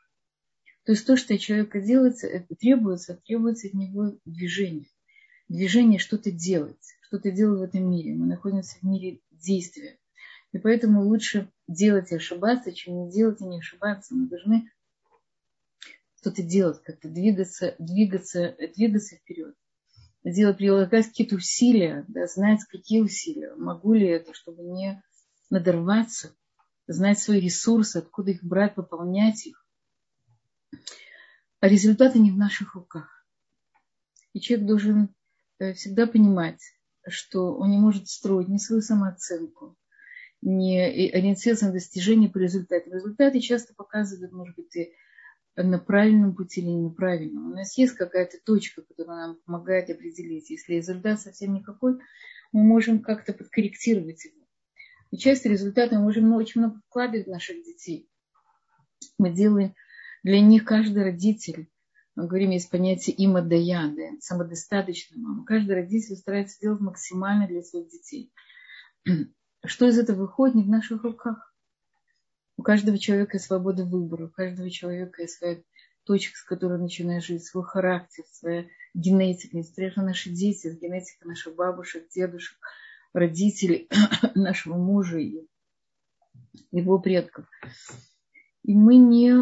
[0.85, 4.89] То есть то, что от человека делается, это требуется, требуется от него движение
[5.49, 8.15] движение что-то делать, что-то делать в этом мире.
[8.15, 9.99] Мы находимся в мире действия.
[10.53, 14.15] И поэтому лучше делать и ошибаться, чем не делать и не ошибаться.
[14.15, 14.71] Мы должны
[16.21, 19.55] что-то делать, как-то двигаться, двигаться, двигаться вперед.
[20.31, 25.03] Делать, прилагать какие-то усилия, да, знать, какие усилия, могу ли это, чтобы не
[25.51, 26.35] надорваться,
[26.87, 29.67] знать свои ресурсы, откуда их брать, пополнять их.
[31.61, 33.27] А результаты не в наших руках.
[34.33, 35.15] И человек должен
[35.59, 36.61] Э, всегда понимать,
[37.09, 39.77] что он не может строить ни свою самооценку,
[40.41, 42.93] не ориентироваться на достижение по результатам.
[42.93, 44.93] Результаты часто показывают, может быть, и
[45.63, 47.53] на правильном пути или неправильном.
[47.53, 50.51] У нас есть какая-то точка, которая нам помогает определить.
[50.51, 51.99] Если результат совсем никакой,
[52.53, 54.47] мы можем как-то подкорректировать его.
[55.11, 58.09] И часто результаты мы можем очень много вкладывать в наших детей.
[59.19, 59.75] Мы делаем
[60.23, 61.69] для них каждый родитель
[62.19, 65.45] мы говорим, есть понятие има дая, да, самодостаточная мама.
[65.45, 68.33] Каждый родитель старается сделать максимально для своих детей.
[69.65, 71.55] Что из этого выходит, не в наших руках.
[72.59, 75.63] У каждого человека свобода выбора, у каждого человека есть своя
[76.03, 79.57] точка, с которой начинает жить, свой характер, своя генетика.
[79.57, 82.59] Несмотря на наши дети, генетика наших бабушек, дедушек,
[83.13, 83.89] родителей,
[84.35, 85.47] нашего мужа и
[86.73, 87.47] его предков.
[88.65, 89.35] И мы не,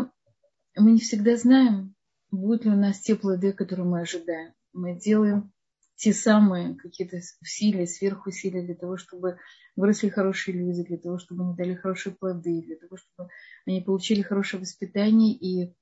[0.76, 1.94] мы не всегда знаем,
[2.30, 4.52] будут ли у нас те плоды, которые мы ожидаем.
[4.74, 5.54] Мы делаем
[5.96, 9.38] те самые какие-то усилия, сверхусилия для того, чтобы
[9.74, 13.30] выросли хорошие люди, для того, чтобы они дали хорошие плоды, для того, чтобы
[13.66, 15.74] они получили хорошее воспитание и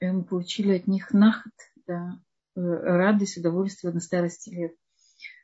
[0.00, 1.52] мы получили от них наход,
[1.86, 2.20] да,
[2.56, 4.74] э, радость, удовольствие на старости лет.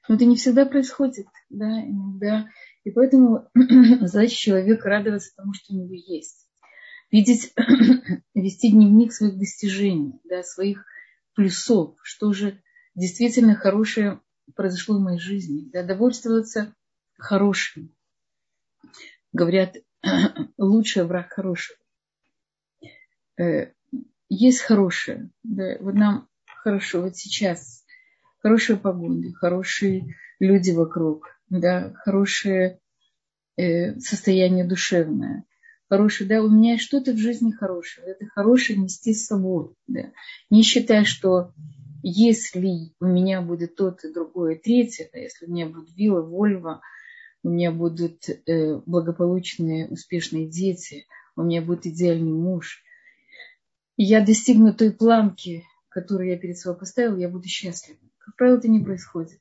[0.09, 2.49] Но это не всегда происходит, да, иногда.
[2.83, 3.49] И поэтому
[4.01, 6.49] задача человека радоваться тому, что у него есть
[7.11, 7.53] видеть,
[8.35, 10.85] вести дневник своих достижений, да, своих
[11.35, 12.61] плюсов, что же
[12.99, 14.21] действительно хорошее
[14.55, 16.75] произошло в моей жизни, да, довольствоваться
[17.17, 17.95] хорошим.
[19.33, 19.77] Говорят,
[20.59, 21.79] лучший враг хорошего.
[23.39, 23.73] Э,
[24.29, 26.29] есть хорошее, да, вот нам
[26.63, 27.85] хорошо, вот сейчас.
[28.41, 32.81] Хорошая погода, хорошие люди вокруг, да, хорошее
[33.57, 35.45] э, состояние душевное,
[35.89, 40.13] хорошее, да, у меня что-то в жизни хорошее, это хорошее нести с собой, да,
[40.51, 41.53] не считая, что
[42.03, 46.81] если у меня будет то и другое, третье, если у меня будет вилла, вольва,
[47.43, 51.07] у меня будут э, благополучные, успешные дети,
[51.37, 52.83] у меня будет идеальный муж,
[53.97, 57.99] я достигну той планки, которую я перед собой поставила, я буду счастлива.
[58.19, 59.41] Как правило, это не происходит.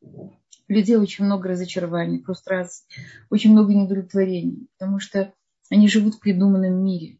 [0.00, 0.32] У
[0.68, 2.86] людей очень много разочарований, фрустраций,
[3.30, 5.32] очень много недовлетворений, потому что
[5.70, 7.18] они живут в придуманном мире.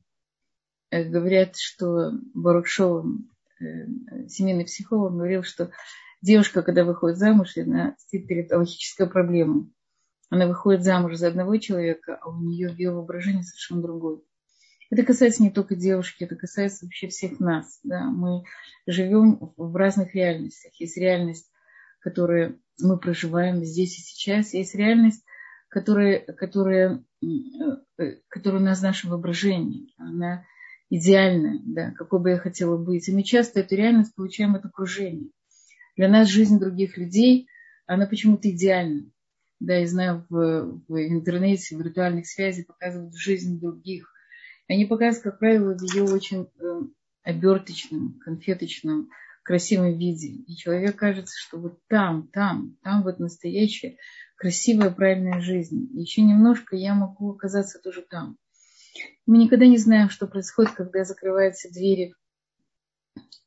[0.91, 3.32] Э, говорят, что Барух Шоу, э,
[4.29, 5.71] семейный психолог, говорил, что
[6.21, 9.73] девушка, когда выходит замуж, она стоит перед логической проблемой.
[10.31, 14.23] Она выходит замуж за одного человека, а у нее в ее воображении совершенно другой.
[14.91, 17.81] Это касается не только девушки, это касается вообще всех нас.
[17.83, 18.05] Да?
[18.05, 18.45] Мы
[18.87, 20.73] живем в разных реальностях.
[20.79, 21.51] Есть реальность,
[22.01, 24.55] которую мы проживаем здесь и сейчас.
[24.55, 25.25] Есть реальность,
[25.69, 27.03] которая, которая
[27.99, 29.95] Э, которая у нас в нашем воображении.
[29.99, 30.45] Она
[30.93, 33.09] идеальная, да, какой бы я хотела быть.
[33.09, 35.31] И мы часто эту реальность получаем от окружения.
[35.97, 37.49] Для нас жизнь других людей,
[37.87, 39.11] она почему-то идеальна.
[39.59, 44.13] Да, я знаю, в, в интернете, в виртуальных связях показывают жизнь других.
[44.69, 46.81] Они показывают, как правило, в ее очень э,
[47.23, 49.09] оберточном, конфеточном,
[49.45, 50.29] красивом виде.
[50.47, 53.97] И человек кажется, что вот там, там, там вот настоящее
[54.37, 55.89] красивая, правильная жизнь.
[55.95, 58.37] Еще немножко я могу оказаться тоже там.
[59.27, 62.15] Мы никогда не знаем, что происходит, когда закрываются двери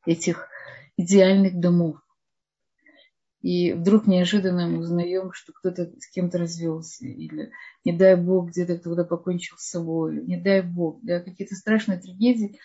[0.05, 0.47] этих
[0.97, 1.97] идеальных домов.
[3.41, 7.51] И вдруг неожиданно мы узнаем, что кто-то с кем-то развелся, или,
[7.83, 12.57] не дай бог, где-то кто-то покончил с собой, не дай бог, да, какие-то страшные трагедии.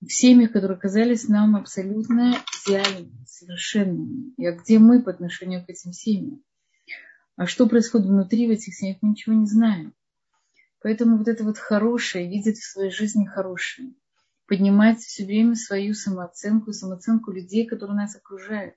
[0.00, 4.32] в семьях, которые казались нам абсолютно идеальными, совершенными.
[4.36, 6.44] И а где мы по отношению к этим семьям?
[7.34, 9.94] А что происходит внутри в этих семьях, мы ничего не знаем.
[10.80, 13.94] Поэтому вот это вот хорошее, видеть в своей жизни хорошее,
[14.46, 18.74] поднимать все время свою самооценку, самооценку людей, которые нас окружают.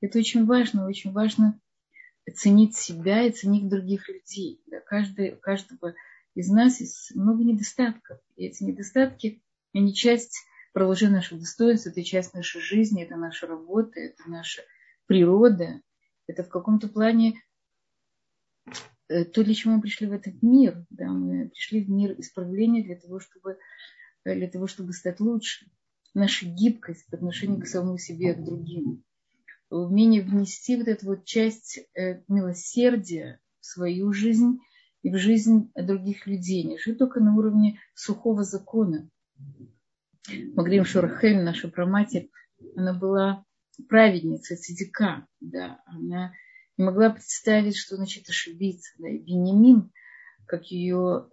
[0.00, 1.60] Это очень важно, очень важно
[2.34, 4.62] ценить себя и ценить других людей.
[4.66, 5.94] Да, каждый, у каждого
[6.34, 8.18] из нас есть много недостатков.
[8.36, 13.98] И эти недостатки, они часть продолжение наших достоинств, это часть нашей жизни, это наша работа,
[13.98, 14.62] это наша
[15.06, 15.80] природа.
[16.26, 17.42] Это в каком-то плане
[19.08, 20.86] то, для чего мы пришли в этот мир.
[20.90, 23.58] Да, мы пришли в мир исправления для того, чтобы,
[24.24, 25.66] э, для того, чтобы стать лучше.
[26.14, 29.04] Наша гибкость по отношению к самому себе, к другим.
[29.70, 34.58] Умение внести вот эту вот часть э, милосердия в свою жизнь
[35.02, 36.64] и в жизнь других людей.
[36.64, 39.08] Не жить только на уровне сухого закона,
[40.84, 42.30] что Рахель, наша праматерь,
[42.76, 43.44] она была
[43.88, 46.32] праведница, цидика, да, она
[46.78, 48.92] не могла представить, что значит ошибиться.
[48.98, 49.08] Да.
[49.08, 49.92] И Бенемин,
[50.46, 51.28] как ее,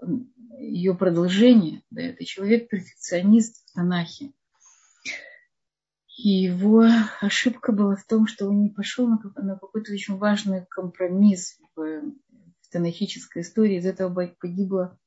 [0.57, 4.33] ее продолжение, да, это человек-перфекционист в Танахе.
[6.17, 6.85] И его
[7.21, 11.81] ошибка была в том, что он не пошел на, на какой-то очень важный компромисс в,
[11.81, 13.77] в танахической истории.
[13.77, 14.97] Из этого погибла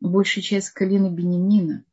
[0.00, 1.84] большая часть колена Бенемина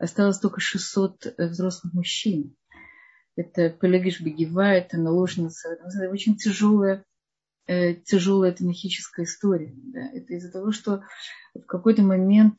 [0.00, 2.56] осталось только 600 э, взрослых мужчин.
[3.36, 5.70] Это Пелегиш Бегива, это наложница.
[5.70, 7.04] Это очень тяжелая,
[7.66, 9.72] э, тяжелая тенахическая история.
[9.74, 10.00] Да.
[10.12, 11.04] Это из-за того, что
[11.54, 12.58] в какой-то момент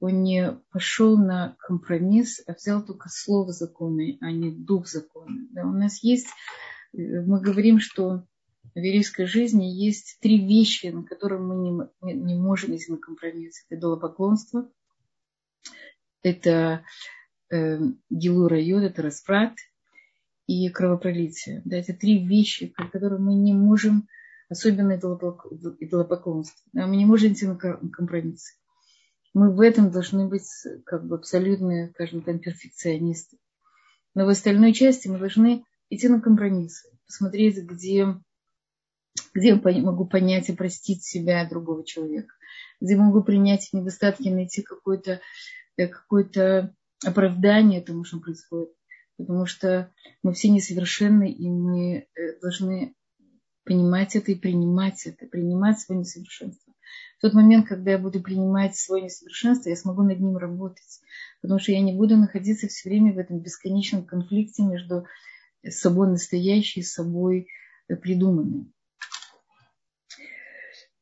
[0.00, 5.46] он не пошел на компромисс, а взял только слово закона, а не дух закона.
[5.50, 5.64] Да.
[5.64, 6.28] У нас есть,
[6.92, 8.26] э, мы говорим, что
[8.74, 13.64] в еврейской жизни есть три вещи, на которые мы не, не можем идти на компромисс.
[13.66, 14.70] Это идолопоклонство,
[16.22, 16.84] это
[17.50, 17.78] э,
[18.10, 19.54] Гилура Йод, это распрат
[20.50, 21.62] и кровопролитие.
[21.64, 24.08] Да, это три вещи, которые мы не можем,
[24.48, 28.54] особенно идолопоклонство, да, мы не можем идти на компромиссы.
[29.32, 30.48] Мы в этом должны быть
[30.86, 33.38] как бы абсолютно, скажем так, перфекционисты.
[34.16, 38.08] Но в остальной части мы должны идти на компромиссы, посмотреть, где,
[39.32, 42.34] где я могу понять и простить себя другого человека,
[42.80, 45.20] где могу принять недостатки, найти какой-то
[45.76, 46.74] какое-то
[47.06, 48.70] оправдание тому, что происходит.
[49.20, 52.94] Потому что мы все несовершенны, и мы э, должны
[53.64, 56.72] понимать это и принимать это, принимать свое несовершенство.
[57.18, 61.00] В тот момент, когда я буду принимать свое несовершенство, я смогу над ним работать.
[61.42, 65.06] Потому что я не буду находиться все время в этом бесконечном конфликте между
[65.68, 67.48] собой настоящей и собой
[67.88, 68.72] э, придуманной.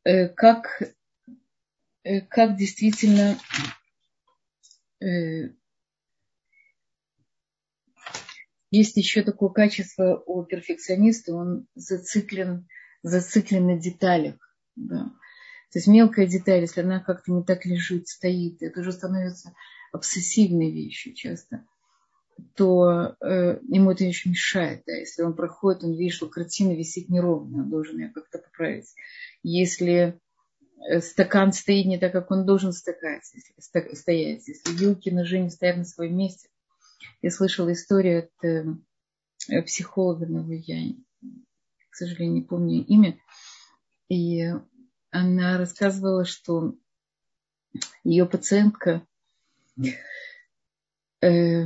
[0.05, 0.83] Э, как,
[2.31, 3.37] как действительно
[5.01, 5.51] Э,
[8.71, 12.67] есть еще такое качество у перфекциониста, он зациклен,
[13.03, 14.37] зациклен на деталях.
[14.77, 15.13] Да.
[15.73, 19.53] То есть мелкая деталь, если она как-то не так лежит, стоит, это уже становится
[19.93, 21.67] обсессивной вещью часто,
[22.55, 24.83] то э, ему это очень мешает.
[24.87, 24.95] Да.
[24.95, 28.95] Если он проходит, он видит, что картина висит неровно, он должен ее как-то поправить.
[29.43, 30.21] Если
[30.87, 35.51] Э, стакан стоит не так, как он должен стоять, если, стоять, если вилки, ножи не
[35.51, 36.49] стоят на своем месте.
[37.23, 40.95] Я слышала историю от э, психолога, но я,
[41.91, 43.19] к сожалению, не помню имя.
[44.09, 44.45] И
[45.11, 46.75] она рассказывала, что
[48.05, 49.07] ее пациентка
[51.21, 51.65] э,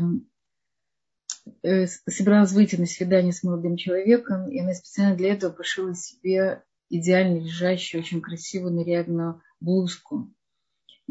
[1.62, 6.64] э, собиралась выйти на свидание с молодым человеком, и она специально для этого пошила себе
[6.88, 10.32] идеально лежащую, очень красивую, нарядную блузку.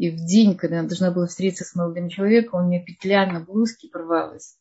[0.02, 3.38] И в день, когда она должна была встретиться с молодым человеком, у нее петля на
[3.38, 4.58] блузке порвалась.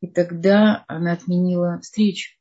[0.00, 2.36] И тогда она отменила встречу.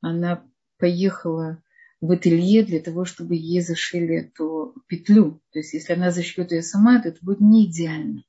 [0.00, 0.44] Она
[0.78, 1.60] поехала
[2.00, 5.42] в ателье для того, чтобы ей зашили эту петлю.
[5.50, 8.22] То есть, если она зашьет ее сама, то это будет не идеально.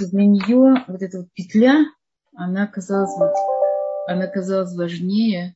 [0.00, 1.84] Для нее вот эта вот петля,
[2.34, 3.14] она казалась,
[4.08, 5.54] она казалась важнее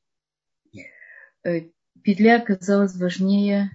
[1.43, 1.63] э,
[2.05, 3.71] петля оказалась важнее,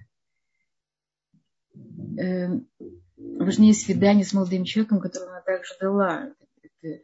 [3.16, 6.30] важнее свидания с молодым человеком, которого она также дала.
[6.62, 7.02] Это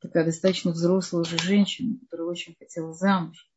[0.00, 3.48] такая достаточно взрослая уже женщина, которая очень хотела замуж.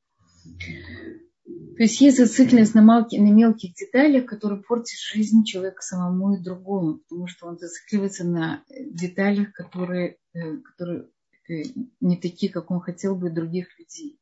[1.43, 6.43] То есть есть зацикленность на, мелких, на мелких деталях, которые портят жизнь человека самому и
[6.43, 11.07] другому, потому что он зацикливается на деталях, которые, э, которые
[11.47, 11.63] э,
[12.01, 14.19] не такие, как он хотел бы других людей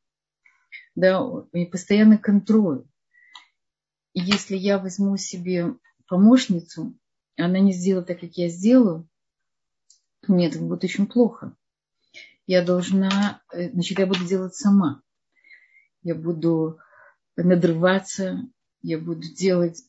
[0.96, 1.22] да,
[1.52, 2.84] и постоянный контроль.
[4.14, 5.74] И если я возьму себе
[6.08, 6.98] помощницу,
[7.36, 9.08] она не сделает так, как я сделаю,
[10.28, 11.56] Нет, это будет очень плохо.
[12.46, 15.02] Я должна, э, значит, я буду делать сама.
[16.02, 16.78] Я буду
[17.36, 18.48] надрываться,
[18.82, 19.82] я буду делать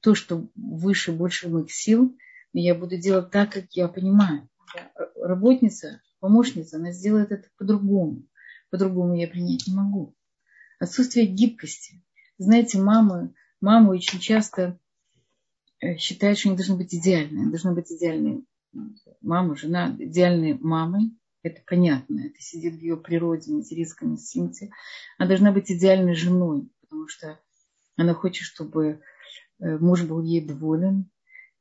[0.00, 2.16] то, что выше, больше моих сил,
[2.52, 4.48] и я буду делать так, как я понимаю.
[5.16, 8.26] Работница, помощница, она сделает это по-другому.
[8.70, 10.14] По-другому я принять не могу.
[10.78, 12.02] Отсутствие гибкости.
[12.38, 14.78] Знаете, мамы, мамы очень часто
[15.84, 17.40] э, считают, что они должны быть идеальны.
[17.40, 18.44] Они должны быть идеальной
[19.20, 21.16] мама, жена, идеальной мамой.
[21.42, 22.26] Это понятно.
[22.26, 24.70] Это сидит в ее природе, материнском инстинкте.
[25.18, 27.38] Она должна быть идеальной женой, потому что
[27.96, 29.00] она хочет, чтобы
[29.60, 31.10] э, муж был ей доволен,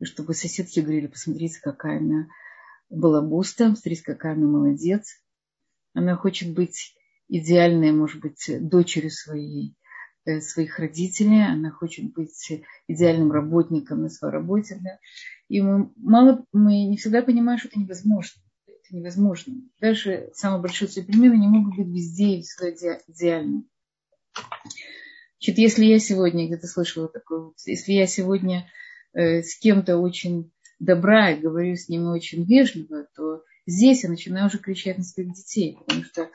[0.01, 2.27] чтобы соседки говорили, посмотрите, какая она
[2.89, 5.21] была буста, посмотрите, какая она молодец.
[5.93, 6.95] Она хочет быть
[7.27, 9.75] идеальной, может быть, дочерью своей,
[10.41, 12.51] своих родителей, она хочет быть
[12.87, 14.79] идеальным работником на своей работе.
[14.81, 14.99] Да?
[15.49, 18.41] И мы, мало, мы не всегда понимаем, что это невозможно.
[18.67, 19.55] Это невозможно.
[19.79, 23.63] Даже самые большие супермены не могут быть везде и всегда идеальны.
[25.39, 28.71] Значит, если я сегодня, где-то слышала такое, если я сегодня
[29.13, 34.47] э, с кем-то очень добра и говорю с ним очень вежливо, то здесь я начинаю
[34.47, 36.29] уже кричать на своих детей, потому что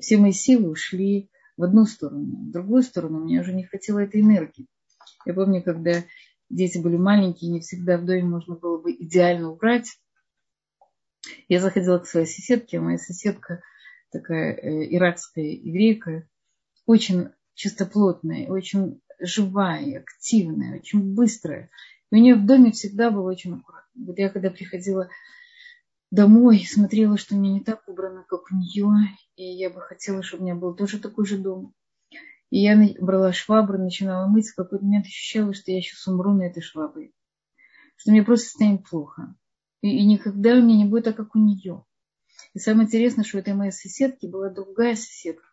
[0.00, 2.48] все мои силы ушли в одну сторону.
[2.48, 4.66] В другую сторону мне уже не хватило этой энергии.
[5.24, 6.02] Я помню, когда
[6.50, 9.98] дети были маленькие, не всегда в доме можно было бы идеально убрать.
[11.48, 13.62] Я заходила к своей соседке, моя соседка
[14.12, 16.28] такая э, иракская еврейка,
[16.86, 21.70] очень чистоплотная, очень живая, активная, очень быстрая.
[22.10, 24.04] И у нее в доме всегда было очень аккуратно.
[24.06, 25.08] Вот я когда приходила
[26.14, 28.88] домой, смотрела, что у меня не так убрано, как у нее,
[29.36, 31.74] и я бы хотела, чтобы у меня был тоже такой же дом.
[32.50, 36.42] И я брала швабру, начинала мыть, в какой-то момент ощущала, что я сейчас умру на
[36.42, 37.10] этой швабре.
[37.96, 39.34] Что мне просто станет плохо.
[39.80, 41.84] И, и никогда у меня не будет так, как у нее.
[42.54, 45.48] И самое интересное, что у этой моей соседки была другая соседка,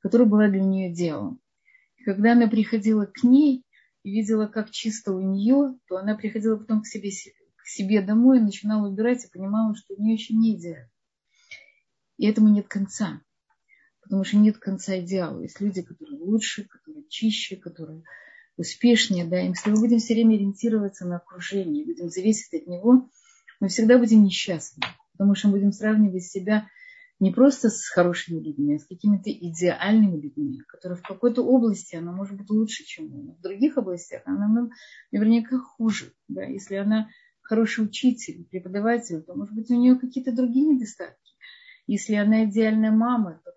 [0.00, 1.40] которая была для нее делом.
[1.96, 3.64] И когда она приходила к ней
[4.04, 7.10] и видела, как чисто у нее, то она приходила потом к себе,
[7.68, 10.90] себе домой начинала убирать и понимала, что у нее еще не идеально.
[12.18, 13.20] И этому нет конца.
[14.02, 15.40] Потому что нет конца идеала.
[15.42, 18.04] Есть люди, которые лучше, которые чище, которые
[18.56, 19.24] успешнее.
[19.24, 19.40] Да?
[19.40, 23.10] И если мы будем все время ориентироваться на окружение, будем зависеть от него,
[23.60, 24.82] мы всегда будем несчастны.
[25.12, 26.68] Потому что мы будем сравнивать себя
[27.18, 32.12] не просто с хорошими людьми, а с какими-то идеальными людьми, которые в какой-то области она
[32.12, 33.34] может быть лучше, чем мы.
[33.34, 34.70] В других областях она нам
[35.10, 36.12] наверняка хуже.
[36.28, 36.44] Да?
[36.44, 37.08] Если она
[37.46, 41.32] хороший учитель, преподаватель, то, может быть, у нее какие-то другие недостатки.
[41.86, 43.52] Если она идеальная мама, то,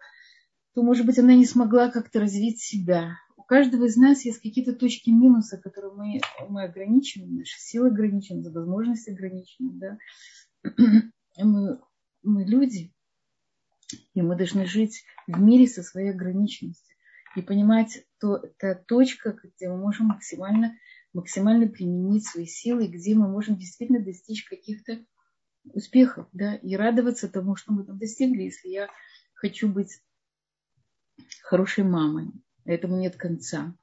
[0.75, 3.17] то, может быть, она не смогла как-то развить себя.
[3.35, 8.49] У каждого из нас есть какие-то точки минуса, которые мы, мы ограничены, наши силы ограничены,
[8.51, 9.71] возможности ограничены.
[9.73, 9.97] Да?
[11.41, 11.79] Мы,
[12.21, 12.93] мы люди,
[14.13, 16.97] и мы должны жить в мире со своей ограниченностью
[17.37, 20.75] и понимать то, та точка, где мы можем максимально,
[21.13, 25.03] максимально применить свои силы, где мы можем действительно достичь каких-то
[25.65, 28.43] успехов, да, и радоваться тому, что мы там достигли.
[28.43, 28.87] Если я
[29.33, 30.01] хочу быть
[31.43, 32.31] хорошей мамой,
[32.65, 33.75] этому нет конца.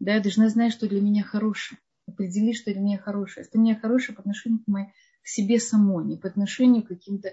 [0.00, 1.78] Да, я должна знать, что для меня хорошее.
[2.06, 3.44] Определить, что для меня хорошее.
[3.44, 4.88] Что для меня хорошее по отношению к, моей,
[5.22, 7.32] к себе самой, не по отношению к каким-то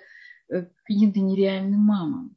[0.49, 2.35] э, каким-то нереальным мамам,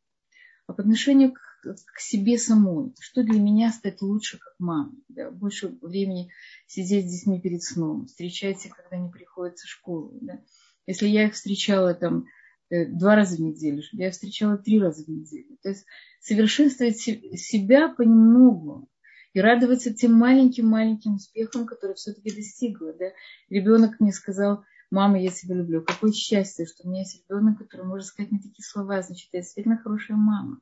[0.67, 2.95] а по отношению к, к себе самой.
[3.01, 4.93] Что для меня стать лучше, как мама.
[5.09, 5.31] Да?
[5.31, 6.31] Больше времени
[6.67, 10.19] сидеть с детьми перед сном, встречать их, когда они приходят в школу.
[10.21, 10.41] Да?
[10.87, 12.27] Если я их встречала там
[12.71, 15.59] э, два раза в неделю, я их встречала три раза в неделю.
[15.63, 15.85] То есть
[16.21, 18.89] совершенствовать себя понемногу
[19.35, 22.93] и радоваться тем маленьким-маленьким успехам, которые все-таки достигла.
[22.95, 23.07] Да?
[23.49, 25.83] Ребенок мне сказал, мама, я тебя люблю.
[25.83, 29.03] Какое счастье, что у меня есть ребенок, который может сказать мне такие слова.
[29.03, 30.61] Значит, я действительно хорошая мама.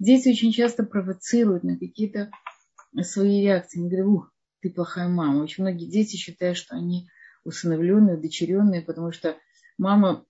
[0.00, 2.30] Дети очень часто провоцируют на какие-то
[3.02, 3.78] свои реакции.
[3.78, 5.42] Они говорят, ух, ты плохая мама.
[5.42, 7.08] Очень многие дети считают, что они
[7.44, 9.36] усыновленные, удочеренные, потому что
[9.76, 10.24] мама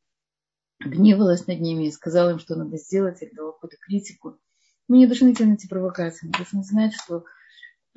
[0.80, 4.38] гневалась над ними и сказала им, что надо сделать, или дала какую-то критику.
[4.88, 7.24] Мы не должны идти на эти провокации, мы должны знать, что,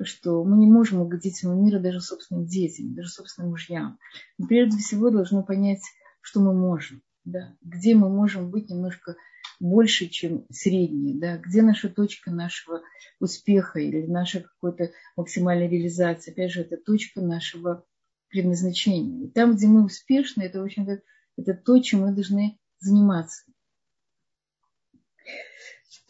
[0.00, 3.98] что мы не можем угодить всему миру даже собственным детям, даже собственным мужьям.
[4.38, 5.82] Мы прежде всего должны понять,
[6.20, 9.16] что мы можем, да, где мы можем быть немножко
[9.64, 12.82] больше, чем средние, да, где наша точка нашего
[13.18, 16.32] успеха или наша какой-то максимальной реализации.
[16.32, 17.86] Опять же, это точка нашего
[18.28, 19.26] предназначению.
[19.26, 21.00] И там, где мы успешны, это, в общем-то,
[21.38, 23.44] это то, чем мы должны заниматься.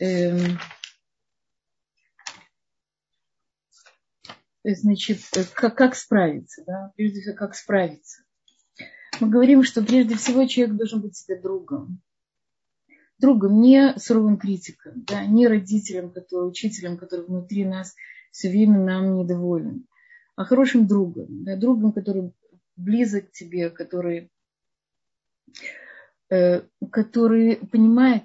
[0.01, 0.59] Эм,
[4.65, 5.21] значит,
[5.55, 6.93] как, как справиться, да?
[6.97, 8.25] Прежде всего, как справиться.
[9.21, 12.03] Мы говорим, что прежде всего человек должен быть себе другом.
[13.25, 17.95] Другом, не суровым критиком, да, не родителем, который, учителем, который внутри нас
[18.31, 19.87] все время нам недоволен,
[20.37, 22.35] а хорошим другом, да, другом, который
[22.77, 24.31] близок к тебе, который,
[26.29, 28.25] э, который понимает,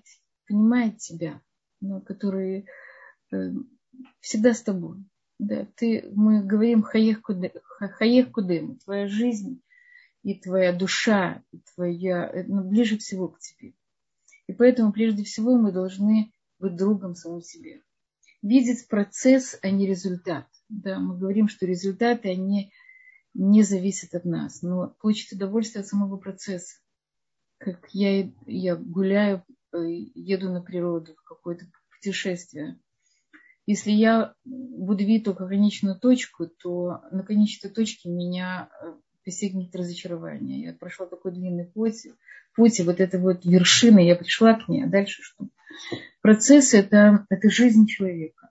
[0.50, 1.40] понимает тебя,
[1.80, 2.66] но который
[3.32, 3.52] э,
[4.20, 4.98] всегда с тобой.
[5.40, 9.62] Да, ты, мы говорим хаех кудем, твоя жизнь
[10.24, 13.76] и твоя душа, и твоя, ну, ближе всего к тебе.
[14.50, 17.84] И поэтому прежде всего мы должны быть другом самому себе.
[18.42, 20.48] Видеть процесс, а не результат.
[20.70, 22.74] Да, мы говорим, что результаты, они
[23.36, 26.80] не зависят от нас, но получить удовольствие от самого процесса.
[27.60, 29.78] Как я, я гуляю, э,
[30.16, 32.80] еду на природу в какое-то путешествие–
[33.68, 40.64] если я буду видеть только конечную точку, то на конечной точке меня э, постигнет разочарование.
[40.64, 42.08] Я прошла такой длинный путь,
[42.60, 45.48] путь, и вот эта вот вершина, я пришла к ней, а дальше что?
[46.22, 48.50] Процесс это, это жизнь человека.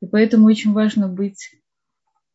[0.00, 1.50] И поэтому очень важно быть,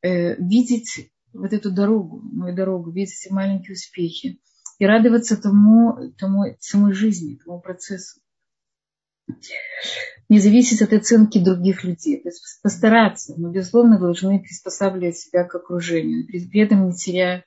[0.03, 4.39] э, видеть вот эту дорогу, мою дорогу, видеть эти маленькие успехи
[4.77, 8.21] и радоваться тому, тому самой жизни, тому процессу
[10.29, 12.21] не зависеть от оценки других людей.
[12.21, 13.33] То есть постараться.
[13.37, 17.43] Мы, безусловно, должны приспосабливать себя к окружению, при этом не теряя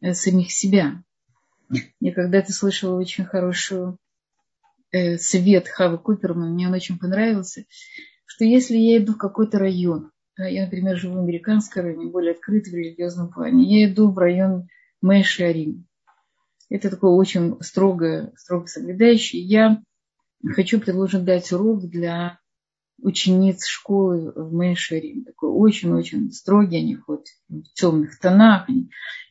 [0.00, 1.02] э, самих себя.
[2.00, 3.96] Я когда-то слышала очень хороший
[4.90, 7.64] э, совет Хавы Куперман, мне он очень понравился,
[8.26, 12.72] что если я иду в какой-то район, я, например, живу в американском районе, более открытый
[12.72, 14.68] в религиозном плане, я иду в район
[15.02, 15.84] Мэши
[16.68, 19.40] Это такое очень строго, строго соблюдающий.
[19.40, 19.82] Я
[20.54, 22.38] хочу предложить дать урок для
[23.02, 25.24] учениц школы в Мэйшере.
[25.24, 28.68] Такой очень-очень строгий, они ходят в темных тонах.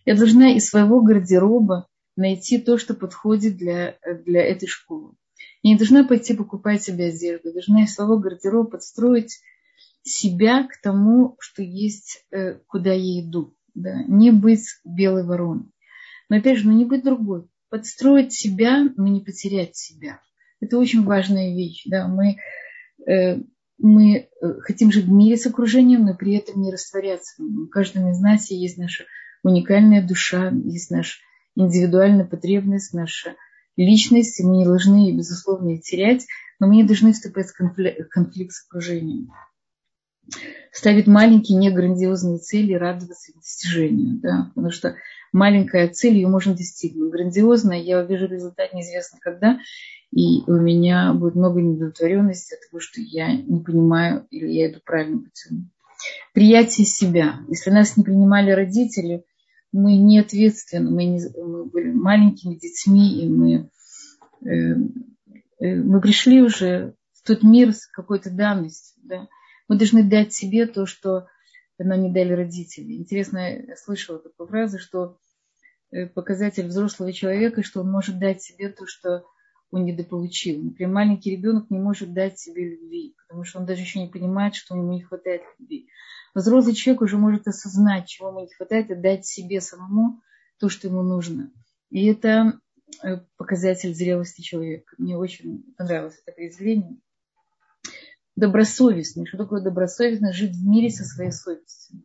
[0.05, 1.87] Я должна из своего гардероба
[2.19, 5.13] найти то, что подходит для, для этой школы.
[5.63, 9.39] Я не должна пойти покупать себе одежду, должна из своего гардероба подстроить
[10.03, 13.55] себя к тому, что есть, э, куда я иду.
[13.73, 14.03] Да?
[14.07, 15.65] Не быть белой вороной.
[16.29, 17.47] Но опять же, ну не быть другой.
[17.69, 20.19] Подстроить себя, но не потерять себя.
[20.59, 21.83] Это очень важная вещь.
[21.85, 22.07] Да?
[22.07, 22.37] Мы,
[23.11, 23.41] э,
[23.77, 27.41] мы э, хотим жить в мире с окружением, но при этом не растворяться.
[27.41, 29.05] У каждого из нас есть наша
[29.43, 31.19] уникальная душа, есть наша
[31.59, 33.35] индивидуальная потребность, наша
[33.75, 36.25] личность, мы не должны ее, безусловно, терять,
[36.59, 39.31] но мы не должны вступать в конфликт, конфликт с окружением.
[40.71, 44.19] Ставить маленькие, не грандиозные цели и радоваться их достижению.
[44.19, 44.51] Да?
[44.53, 44.95] Потому что
[45.31, 47.11] маленькая цель, ее можно достигнуть.
[47.11, 49.59] Грандиозная, я увижу результат неизвестно когда,
[50.11, 54.79] и у меня будет много недовлетворенности от того, что я не понимаю или я иду
[54.85, 55.71] правильным путем.
[56.33, 57.39] Приятие себя.
[57.49, 59.25] Если нас не принимали родители,
[59.71, 63.69] мы не ответственны, мы, не, мы были маленькими детьми, и мы,
[64.45, 64.75] э,
[65.59, 69.01] э, мы пришли уже в тот мир с какой-то данностью.
[69.05, 69.27] Да?
[69.67, 71.27] Мы должны дать себе то, что
[71.77, 72.93] нам не дали родители.
[72.93, 75.17] Интересно, я слышала такую фразу, что
[75.91, 79.23] э, показатель взрослого человека, что он может дать себе то, что
[79.71, 80.61] он недополучил.
[80.61, 84.55] Например, маленький ребенок не может дать себе любви, потому что он даже еще не понимает,
[84.55, 85.87] что ему не хватает любви.
[86.33, 90.21] Взрослый человек уже может осознать, чего ему не хватает, и дать себе самому
[90.59, 91.51] то, что ему нужно.
[91.89, 92.59] И это
[93.03, 94.95] э, показатель зрелости человека.
[94.97, 96.97] Мне очень понравилось это произведение.
[98.35, 99.25] Добросовестный.
[99.25, 100.33] Что такое добросовестно?
[100.33, 102.03] Жить в мире со своей совестью.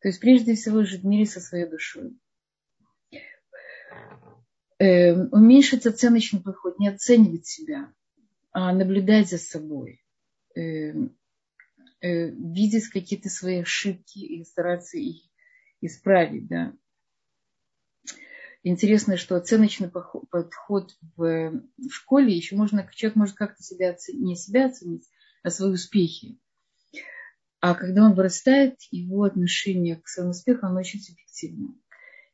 [0.00, 2.16] То есть прежде всего жить в мире со своей душой
[4.78, 7.92] э, уменьшить оценочный подход, не оценивать себя,
[8.52, 10.04] а наблюдать за собой,
[10.54, 10.92] э,
[12.00, 15.22] э, видеть какие-то свои ошибки и стараться их
[15.80, 16.46] исправить.
[16.48, 16.72] Да.
[18.64, 24.36] Интересно, что оценочный подход в, в школе еще можно, человек может как-то себя оценить, не
[24.36, 25.08] себя оценить,
[25.42, 26.38] а свои успехи.
[27.60, 31.74] А когда он вырастает, его отношение к своему успеху, оно очень субъективно.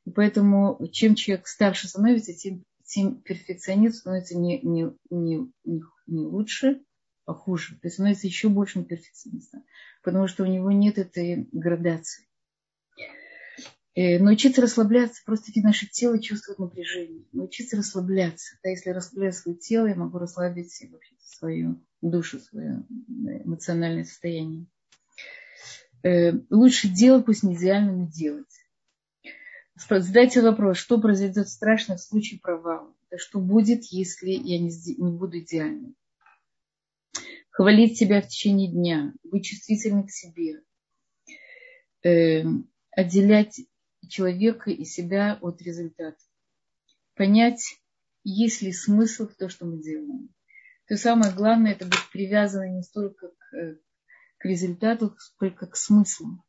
[0.04, 6.82] И поэтому чем человек старше становится, тем, тем перфекционист становится не, не, не, не, лучше,
[7.26, 7.74] а хуже.
[7.76, 9.64] То есть становится еще большим перфекционистом,
[10.02, 12.26] потому что у него нет этой градации.
[13.96, 17.24] Э, научиться расслабляться, просто наше тело чувствует напряжение.
[17.32, 18.56] Научиться расслабляться.
[18.62, 24.66] Да, если расслабляю свое тело, я могу расслабить вообще свою душу, свое эмоциональное состояние.
[26.02, 28.63] Э, лучше делать, пусть не идеально, но делать.
[29.76, 32.94] Задайте вопрос, что произойдет страшно в случае провала?
[33.16, 35.96] Что будет, если я не, не буду идеальным?
[37.50, 40.62] Хвалить себя в течение дня, быть чувствительным к себе,
[42.04, 42.44] э,
[42.90, 43.60] отделять
[44.08, 46.18] человека и себя от результата.
[47.14, 47.78] понять,
[48.24, 50.30] есть ли смысл в том, что мы делаем.
[50.88, 53.78] То самое главное, это быть привязано не столько к, э,
[54.38, 56.44] к результату, сколько к смыслу.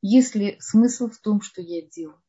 [0.00, 2.23] Есть ли смысл в том, что я делаю?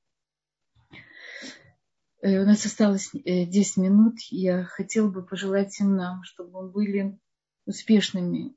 [2.26, 4.16] Э, у нас осталось 10 э, минут.
[4.32, 7.20] Я хотела бы пожелать всем нам, чтобы мы были
[7.68, 8.56] успешными,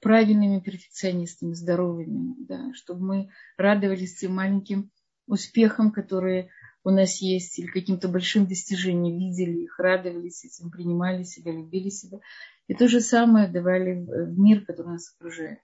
[0.00, 4.90] правильными перфекционистами, здоровыми, да, чтобы мы радовались тем маленьким
[5.26, 6.50] успехам, которые
[6.84, 12.20] у нас есть, или каким-то большим достижением, видели их, радовались этим, принимали себя, любили себя.
[12.68, 15.60] И то же самое давали в мир, который нас окружает.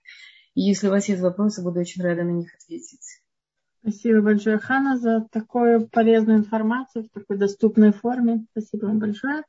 [0.54, 3.21] И если у вас есть вопросы, буду очень рада на них ответить.
[3.82, 8.46] Спасибо большое, Хана, за такую полезную информацию в такой доступной форме.
[8.52, 9.42] Спасибо вам большое.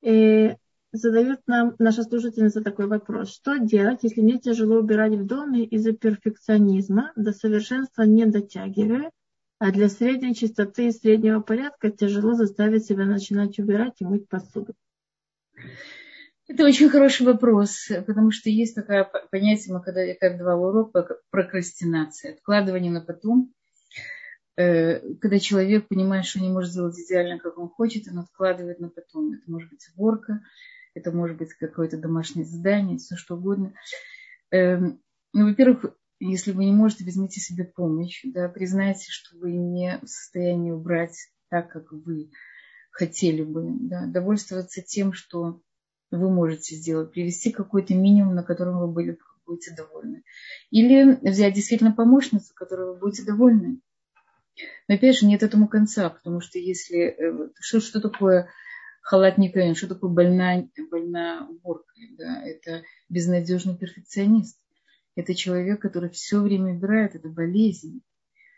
[0.00, 0.56] И
[0.90, 3.34] задает нам наша слушательница такой вопрос.
[3.34, 9.10] Что делать, если мне тяжело убирать в доме из-за перфекционизма, до совершенства не дотягивая,
[9.58, 14.72] а для средней чистоты и среднего порядка тяжело заставить себя начинать убирать и мыть посуду?
[16.48, 20.92] Это очень хороший вопрос, потому что есть такое понятие, мы когда я как давала урок,
[21.30, 23.52] прокрастинация, откладывание на потом.
[24.56, 28.88] Э, когда человек понимает, что не может сделать идеально, как он хочет, он откладывает на
[28.88, 29.32] потом.
[29.32, 30.42] Это может быть уборка,
[30.94, 33.74] это может быть какое-то домашнее задание, все что угодно.
[34.50, 35.00] Эм,
[35.32, 40.06] ну, во-первых, если вы не можете, возьмите себе помощь, да, признайте, что вы не в
[40.06, 41.16] состоянии убрать
[41.48, 42.30] так, как вы
[42.92, 45.60] хотели бы, да, довольствоваться тем, что
[46.12, 50.22] вы можете сделать, привести какой-то минимум, на котором вы были, будете довольны.
[50.70, 53.80] Или взять действительно помощницу, которой вы будете довольны.
[54.88, 56.98] Но опять же, нет этому конца, потому что если...
[56.98, 58.48] Э, что, что такое
[59.02, 61.92] халат Никаин, что такое больная, больная уборка?
[62.18, 62.42] Да?
[62.42, 64.58] Это безнадежный перфекционист.
[65.16, 68.02] Это человек, который все время убирает, это болезнь.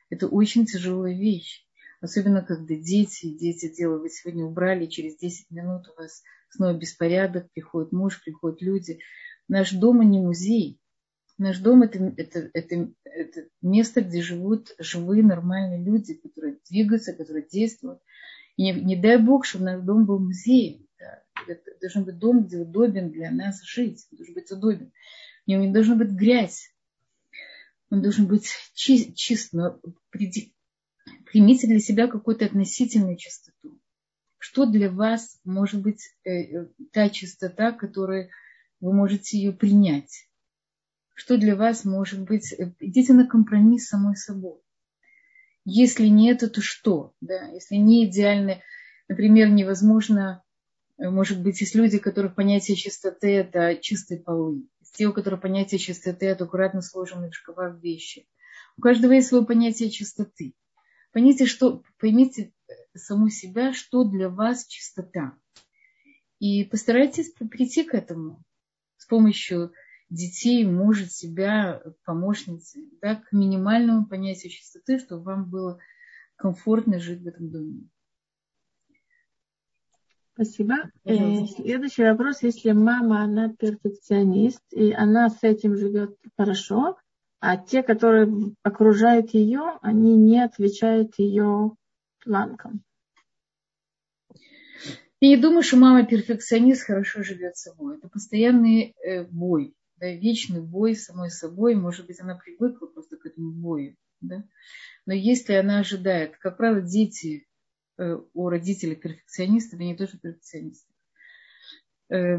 [0.09, 1.67] Это очень тяжелая вещь.
[2.01, 7.51] Особенно, когда дети, дети делают, вы сегодня убрали, через 10 минут у вас снова беспорядок,
[7.53, 8.99] приходит муж, приходят люди.
[9.49, 10.79] Наш дом не музей.
[11.39, 17.47] Наш дом это, это, это, это место, где живут живые нормальные люди, которые двигаются, которые
[17.47, 18.01] действуют.
[18.57, 20.87] И не, не дай Бог, чтобы наш дом был музеем.
[20.99, 21.23] Да.
[21.47, 24.07] Это должен быть дом, где удобен для нас жить.
[24.11, 24.93] Он должен быть удобен.
[25.45, 26.75] В нем не должна быть грязь.
[27.91, 29.79] Он должен быть чист, чист но
[30.11, 33.79] примите для себя какую-то относительную чистоту.
[34.39, 38.31] Что для вас может быть э, та чистота, которую
[38.81, 40.29] вы можете ее принять?
[41.17, 44.61] Что для вас может быть, э, идите на компромисс с самой собой.
[45.65, 47.15] Если нет, то что?
[47.23, 47.49] Да?
[47.49, 48.61] Если не идеально,
[49.09, 50.45] например, невозможно,
[50.99, 54.69] э, может быть, есть люди, у которых понятие чистоты– это чистые полы.
[54.93, 58.29] Те, у которых понятие чистоты– это аккуратно сложенные в шкафах вещи.
[58.77, 60.53] У каждого есть свое понятие чистоты.
[61.13, 65.33] Поймите, что, поймите э, саму себя, что для вас чистота.
[66.41, 68.45] И постарайтесь прийти к этому
[68.99, 69.73] с помощью
[70.09, 75.79] детей, мужа, себя, помощницы, да, к минимальному понятию чистоты, чтобы вам было
[76.37, 77.89] комфортно жить в этом доме.
[80.35, 80.75] Спасибо.
[81.05, 82.43] Э, следующий вопрос.
[82.43, 86.99] Если мама, она перфекционист, и она с этим живет хорошо,
[87.41, 91.75] а те, которые окружают ее, они не отвечают ее
[92.23, 92.83] планкам.
[95.21, 97.97] Я не думаю, что мама перфекционист хорошо живет собой.
[97.97, 103.17] Это постоянный э, бой да, вечный бой с самой собой, может быть, она привыкла просто
[103.17, 104.45] к этому бою, да?
[105.07, 107.47] но если она ожидает, как правило, дети
[107.99, 110.93] э, у родителей перфекционистов, они тоже перфекционисты.
[112.11, 112.39] Э,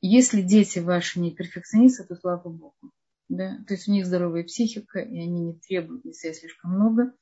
[0.00, 2.92] если дети ваши не перфекционисты, то слава Богу.
[3.28, 3.56] Да?
[3.66, 7.14] То есть у них здоровая психика, и они не требуют на себя слишком много.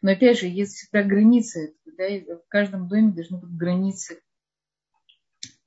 [0.00, 1.76] Но опять же, есть всегда границы.
[1.84, 2.04] Да?
[2.36, 4.22] В каждом доме должны быть границы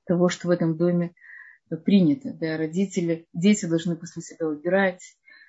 [0.06, 1.14] того, что в этом доме
[1.84, 2.32] принято.
[2.32, 5.02] Да, родители, дети должны после себя убирать.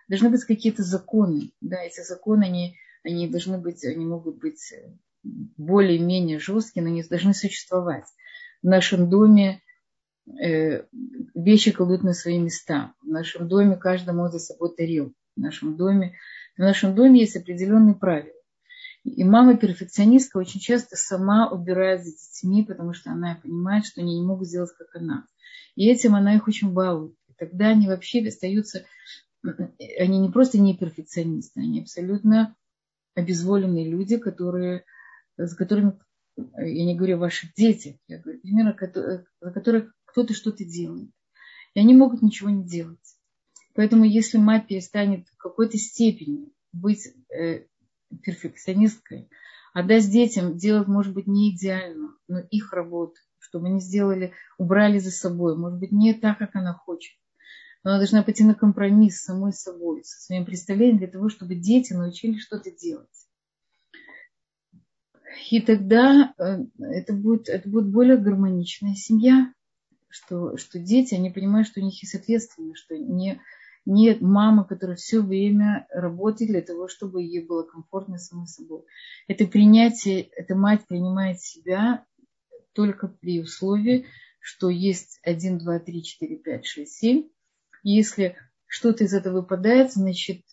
[0.08, 1.52] Должны быть какие-то законы.
[1.62, 4.74] Да, эти законы, они, они должны быть, они могут быть
[5.24, 8.06] более-менее жесткие, но они должны существовать.
[8.62, 9.62] В нашем доме
[10.42, 10.84] э,
[11.36, 12.94] вещи кладут на свои места.
[13.02, 15.14] В нашем доме каждый может за собой тарелку.
[15.36, 16.18] В нашем доме,
[16.56, 18.37] в нашем доме есть определенные правила.
[19.16, 24.20] И мама перфекционистка очень часто сама убирает за детьми, потому что она понимает, что они
[24.20, 25.26] не могут сделать, как она.
[25.76, 27.16] И этим она их очень балует.
[27.30, 28.86] И тогда они вообще остаются,
[29.44, 32.56] они не просто не перфекционисты, они абсолютно
[33.16, 34.84] обезволенные люди, которые,
[35.38, 35.98] с которыми,
[36.36, 38.76] я не говорю о ваших детях, я говорю, примерно,
[39.42, 41.10] за которых кто-то что-то делает.
[41.76, 43.00] И они могут ничего не делать.
[43.74, 47.68] Поэтому если мать перестанет в какой-то степени быть э,
[48.24, 49.30] перфекционисткой,
[49.78, 55.12] Отдать детям делать, может быть, не идеально, но их работу, чтобы они сделали, убрали за
[55.12, 57.16] собой, может быть, не так, как она хочет.
[57.84, 61.54] Но она должна пойти на компромисс с самой собой, со своим представлением для того, чтобы
[61.54, 63.08] дети научились что-то делать.
[65.52, 69.54] И тогда э, это будет, это будет более гармоничная семья,
[70.10, 73.40] что, что дети, они понимают, что у них есть ответственность, что не,
[73.88, 78.84] не мама, которая все время работает для того, чтобы ей было комфортно самой собой.
[79.30, 82.06] Это принятие, эта мать принимает себя
[82.74, 84.06] только при условии,
[84.42, 87.30] что есть 1, 2, 3, 4, 5, 6, 7.
[87.84, 88.36] Если
[88.66, 90.44] что-то из этого выпадает, значит,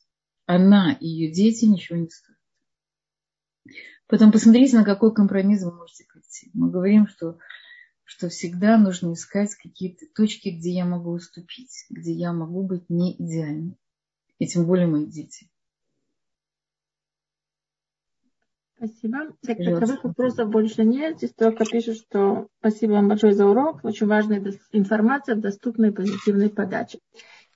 [0.47, 2.39] она и ее дети ничего не стоят.
[4.07, 6.51] Потом посмотрите, на какой компромисс вы можете прийти.
[6.55, 7.39] Мы говорим, что,
[8.05, 13.15] что всегда нужно искать какие-то точки, где я могу уступить, где я могу быть не
[13.17, 13.77] идеальной.
[14.39, 15.49] И тем более мои дети.
[18.77, 19.35] Спасибо.
[19.41, 21.17] Так, таковых вопросов больше нет.
[21.17, 23.83] Здесь только пишут, что спасибо вам большое за урок.
[23.83, 26.99] Очень важная информация в доступной позитивной подаче.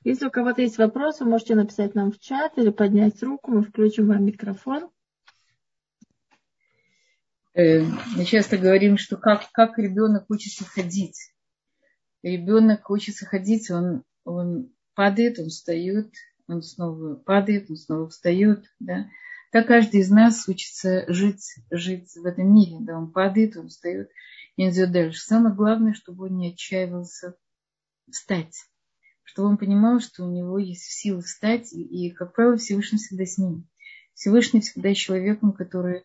[0.04, 3.50] Если у кого-то есть вопросы, можете написать нам в чат или поднять руку.
[3.50, 4.88] Мы включим вам микрофон.
[7.54, 11.32] Э, мы часто говорим, что как, как ребенок учится ходить.
[12.22, 16.12] Ребенок учится ходить, он, он падает, он встает,
[16.46, 18.64] он снова падает, он снова встает.
[18.80, 19.08] Да?
[19.50, 22.78] Так каждый из нас учится жить, жить в этом мире.
[22.80, 22.98] Да?
[22.98, 24.10] Он падает, он встает
[24.56, 25.20] и идет дальше.
[25.20, 27.36] Самое главное, чтобы он не отчаивался
[28.10, 28.56] встать.
[29.22, 31.72] Чтобы он понимал, что у него есть силы встать.
[31.72, 33.68] И, и как правило, Всевышний всегда с ним.
[34.14, 36.04] Всевышний всегда человеком, который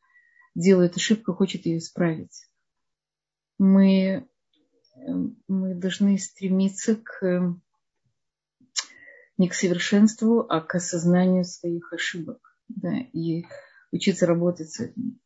[0.56, 2.48] делает ошибку, хочет ее исправить.
[3.58, 4.28] Мы,
[5.48, 7.58] мы должны стремиться к,
[9.38, 12.40] не к совершенству, а к осознанию своих ошибок.
[12.68, 13.46] Да, и
[13.92, 15.20] учиться работать с этим.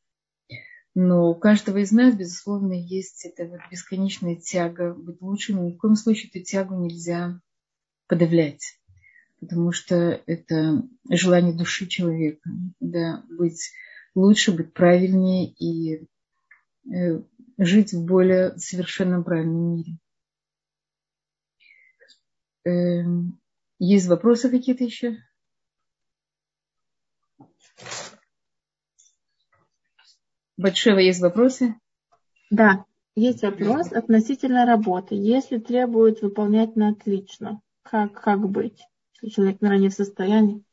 [1.00, 5.64] Но у каждого из нас, безусловно, есть эта вот бесконечная тяга быть лучшим.
[5.64, 7.40] Ни в коем случае эту тягу нельзя
[8.08, 8.80] подавлять.
[9.40, 12.50] Потому что это желание души человека,
[12.80, 13.72] да, быть
[14.18, 16.08] лучше быть правильнее и
[16.92, 17.22] э,
[17.60, 19.98] жить в более совершенном правильном мире.
[22.66, 23.40] Эм,
[23.78, 25.18] есть вопросы какие-то еще?
[30.58, 31.76] Большого есть вопросы?
[32.50, 35.14] Да, есть вопрос относительно работы.
[35.14, 38.84] Если требуют выполнять на отлично, как, как быть?
[39.22, 40.64] Если человек, наверное, не в состоянии.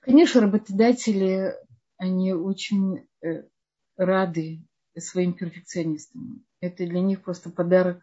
[0.00, 1.54] Конечно, работодатели,
[1.96, 3.44] они очень э,
[3.96, 4.64] рады
[4.96, 6.44] своим перфекционистам.
[6.60, 8.02] Это для них просто подарок,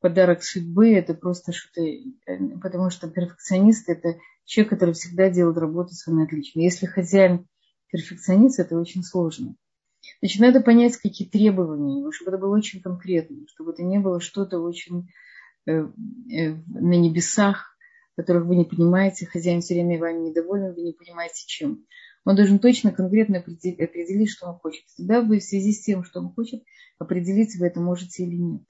[0.00, 5.94] подарок судьбы, это просто что-то, э, потому что перфекционист это человек, который всегда делает работу
[5.94, 6.60] свою отлично.
[6.60, 7.46] Если хозяин
[7.90, 9.54] перфекционист, это очень сложно.
[10.20, 14.58] Значит, надо понять, какие требования, чтобы это было очень конкретно, чтобы это не было что-то
[14.58, 15.08] очень
[15.66, 17.71] э, на небесах,
[18.16, 21.86] которых вы не понимаете, хозяин все время вами недоволен, вы не понимаете чем.
[22.24, 24.84] Он должен точно, конкретно определить, что он хочет.
[24.96, 26.62] Тогда вы в связи с тем, что он хочет,
[26.98, 28.62] определить, вы это можете или нет.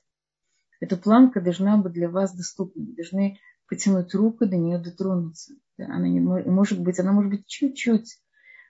[0.81, 2.85] Эта планка должна быть для вас доступна.
[2.85, 3.39] Вы должны
[3.69, 5.55] потянуть руку, до нее дотронуться.
[5.79, 8.19] Она не, может быть, она может быть чуть-чуть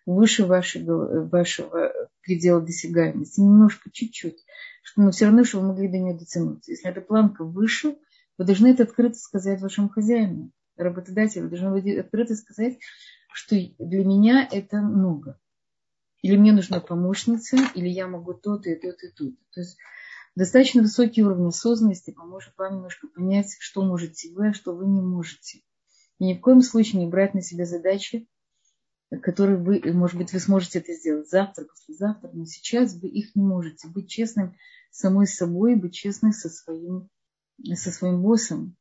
[0.04, 1.92] выше вашего, вашего
[2.22, 3.40] предела досягаемости.
[3.40, 4.44] Немножко, чуть-чуть.
[4.96, 6.72] Но все равно, что вы могли до нее дотянуться.
[6.72, 7.96] Если эта планка выше,
[8.36, 12.78] вы должны это открыто сказать вашему хозяину работодатель должен быть открыто сказать,
[13.32, 15.38] что для меня это много.
[16.22, 19.36] Или мне нужна помощница, или я могу то-то и то-то и то-то.
[19.52, 19.76] То есть
[20.36, 25.00] достаточно высокий уровень осознанности поможет вам немножко понять, что можете вы, а что вы не
[25.00, 25.62] можете.
[26.18, 28.28] И ни в коем случае не брать на себя задачи,
[29.20, 33.42] которые вы, может быть, вы сможете это сделать завтра, послезавтра, но сейчас вы их не
[33.42, 33.88] можете.
[33.88, 34.56] Быть честным
[34.90, 37.10] самой собой, быть честным со своим,
[37.74, 38.76] со своим боссом.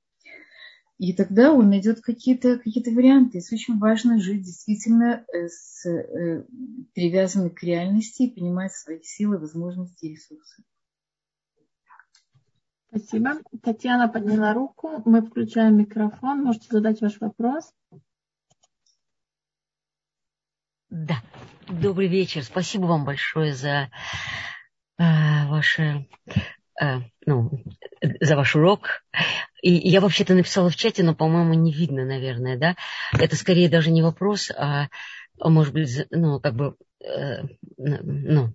[1.02, 3.40] И тогда он найдет какие-то какие варианты.
[3.40, 6.46] И очень важно жить действительно э, с, э,
[6.94, 10.64] привязанной к реальности и понимать свои силы, возможности и ресурсы.
[12.90, 13.40] Спасибо.
[13.64, 15.02] Татьяна подняла руку.
[15.06, 16.44] Мы включаем микрофон.
[16.44, 17.74] Можете задать ваш вопрос.
[20.92, 21.16] Да.
[21.68, 22.44] Добрый вечер.
[22.44, 23.90] Спасибо вам большое за
[25.00, 26.08] э, ваше
[27.26, 27.52] ну,
[28.20, 29.04] за ваш урок.
[29.62, 32.76] И я вообще-то написала в чате, но, по-моему, не видно, наверное, да?
[33.18, 34.88] Это скорее даже не вопрос, а,
[35.40, 37.44] а может быть, ну, как бы, э,
[37.78, 38.54] ну,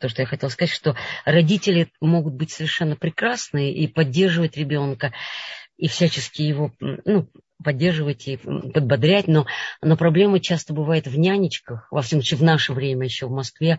[0.00, 0.96] то, что я хотела сказать, что
[1.26, 5.12] родители могут быть совершенно прекрасные и поддерживать ребенка,
[5.76, 7.28] и всячески его, ну,
[7.62, 9.46] поддерживать и подбодрять, но,
[9.82, 13.78] но проблема часто бывает в нянечках, во всем случае в наше время еще в Москве,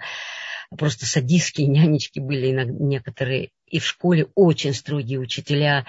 [0.78, 5.86] просто садистские нянечки были иногда, некоторые, и в школе очень строгие учителя,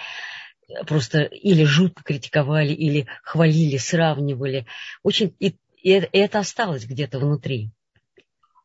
[0.87, 4.67] просто или жутко критиковали, или хвалили, сравнивали.
[5.03, 7.71] Очень, и, и это осталось где-то внутри.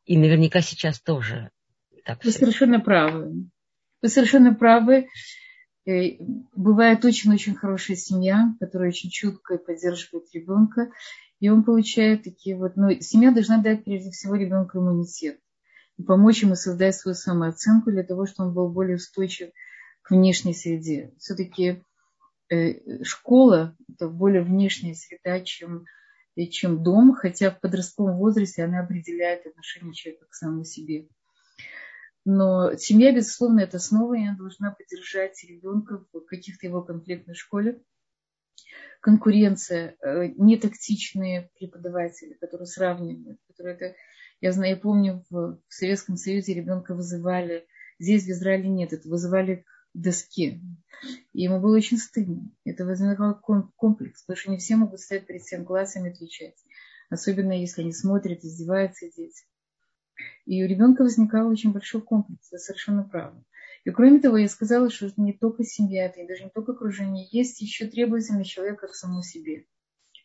[0.06, 1.50] И наверняка сейчас тоже
[2.06, 2.40] так Вы все.
[2.40, 3.50] совершенно правы.
[4.02, 5.08] Вы совершенно правы.
[5.88, 6.18] Э,
[6.56, 10.92] бывает очень-очень хорошая семья, которая очень чутко поддерживает ребенка,
[11.40, 12.76] и он получает такие вот...
[12.76, 15.40] Но семья должна дать прежде всего ребенку иммунитет
[15.98, 19.52] и помочь ему создать свою самооценку для того, чтобы он был более устойчив
[20.02, 21.14] к внешней среде.
[21.18, 21.84] Все-таки
[22.50, 25.86] э, школа– это более внешняя среда, чем,
[26.52, 31.08] чем дом, хотя в подростковом возрасте она определяет отношение человека к самому себе.
[32.26, 37.82] Но семья, безусловно, это основа, и она должна поддержать ребенка в каких-то его конфликтной школе.
[39.00, 43.96] Конкуренция, э, нетактичные преподаватели, которые сравнивают, которые это...
[44.42, 47.66] Я знаю, я помню, в, Советском Союзе ребенка вызывали,
[48.00, 50.62] здесь в Израиле нет, это вызывали к доске.
[51.34, 52.52] И ему было очень стыдно.
[52.64, 53.40] Это возникал
[53.76, 56.56] комплекс, потому что не все могут стоять перед всем классом и отвечать.
[57.10, 59.46] Особенно если они смотрят, издеваются дети.
[60.46, 63.44] И у ребенка возникал очень большой комплекс, вы совершенно правы.
[63.84, 67.28] И кроме того, я сказала, что не только семья, это и даже не только окружение,
[67.32, 69.68] есть еще требовательный человек к самому себе.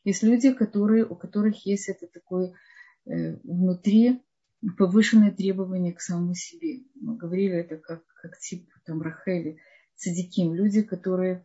[0.05, 2.53] Есть люди, которые, у которых есть это такое э,
[3.05, 4.23] внутри
[4.77, 6.85] повышенное требование к самому себе.
[6.95, 9.59] Мы говорили это как, как тип там, Рахели,
[9.97, 10.55] цадиким.
[10.55, 11.45] Люди, которые,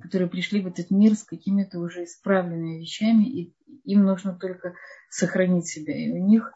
[0.00, 4.74] которые пришли в этот мир с какими-то уже исправленными вещами, и им нужно только
[5.10, 5.96] сохранить себя.
[5.96, 6.52] И у них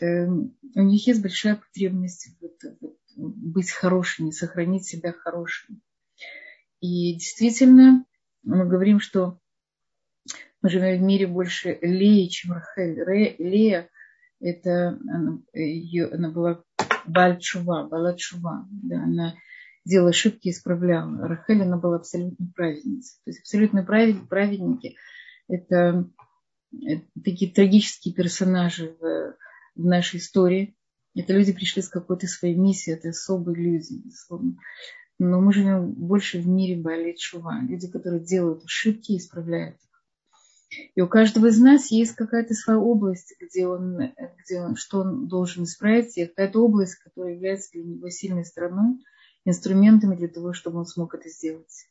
[0.00, 2.30] Эм, у них есть большая потребность
[3.16, 5.80] быть хорошими, сохранить себя хорошими.
[6.80, 8.06] И действительно,
[8.42, 9.38] мы говорим, что
[10.62, 13.02] мы живем в мире больше Леи, чем Рахель.
[13.02, 13.88] Ре, Лея,
[14.40, 15.38] это она,
[16.12, 16.62] она была
[17.06, 18.68] Бальчува, Балачува.
[18.70, 19.34] Да, она
[19.84, 21.26] делала ошибки и исправляла.
[21.26, 23.18] Рахель, она была абсолютно праведницей.
[23.24, 24.96] То есть абсолютно праведники–
[25.48, 26.08] это,
[26.82, 29.34] это такие трагические персонажи в
[29.80, 30.76] в нашей истории.
[31.14, 34.56] Это люди пришли с какой-то своей миссией, это особые люди, безусловно.
[35.18, 37.60] Но мы живем больше в мире болит шува.
[37.62, 39.76] Люди, которые делают ошибки и исправляют.
[40.94, 45.26] И у каждого из нас есть какая-то своя область, где он, где он, что он
[45.26, 48.98] должен исправить, и какая-то область, которая является для него сильной стороной,
[49.44, 51.86] инструментами для того, чтобы он смог это сделать.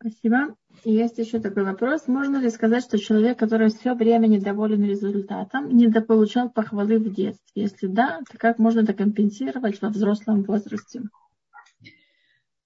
[0.00, 0.54] Спасибо.
[0.84, 2.06] И есть еще такой вопрос.
[2.06, 7.62] Можно ли сказать, что человек, который все время недоволен результатом, недополучал похвалы в детстве?
[7.62, 11.02] Если да, то как можно это компенсировать во взрослом возрасте?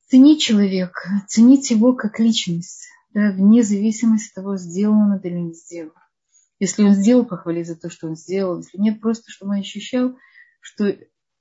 [0.08, 5.38] Ценить человека, ценить его как личность, да, вне зависимости от того, сделал он это или
[5.38, 5.92] не сделал.
[6.58, 8.58] Если он сделал, похвалить за то, что он сделал.
[8.58, 10.16] Если нет, просто чтобы он ощущал,
[10.60, 10.96] что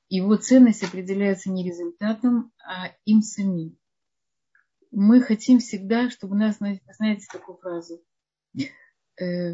[0.09, 3.77] его ценность определяется не результатом, а им самим
[4.91, 8.03] мы хотим всегда, чтобы нас, знаете такую фразу,
[8.57, 9.53] э,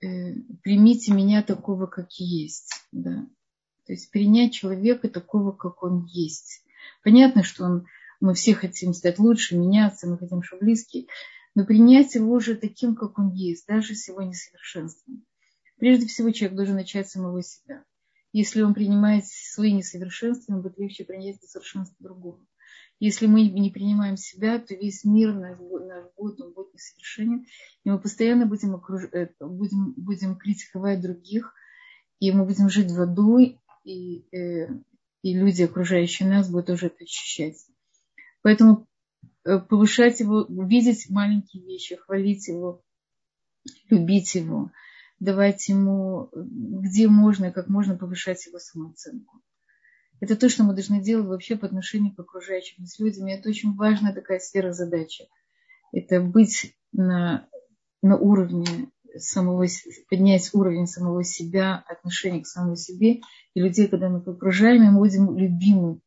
[0.00, 2.72] э, примите меня такого, как есть.
[2.90, 3.26] Да?
[3.84, 6.64] То есть принять человека такого, как он есть.
[7.04, 7.86] Понятно, что он,
[8.20, 11.08] мы все хотим стать лучше, меняться, мы хотим, чтобы близкий,
[11.54, 15.24] но принять его уже таким, как он есть, даже с его несовершенством.
[15.78, 17.84] Прежде всего, человек должен начать самого себя.
[18.32, 22.44] Если он принимает свои несовершенства, ему будет легче принять несовершенство другого.
[22.98, 27.46] Если мы не принимаем себя, то весь мир наш, наш будет, он будет несовершенен.
[27.84, 29.04] И мы постоянно будем, окруж...
[29.12, 31.52] Э, будем, будем критиковать других,
[32.20, 33.38] и мы будем жить в аду,
[33.84, 34.68] и, э,
[35.22, 37.56] и люди, окружающие нас, будут тоже это ощущать.
[38.46, 38.86] Поэтому
[39.44, 42.80] э, повышать его, видеть маленькие вещи, хвалить его,
[43.90, 44.70] любить его,
[45.18, 49.40] давать ему, где можно и как можно повышать его самооценку.
[50.20, 53.26] Это то, что мы должны делать вообще по отношению к окружающим нас людям.
[53.26, 55.24] И это очень важная такая сфера задачи.
[55.90, 57.48] Это быть на,
[58.00, 59.66] на уровне самого,
[60.08, 63.22] поднять уровень самого себя, отношения к самому себе
[63.54, 65.98] и людей, когда мы окружаем, мы будем любимы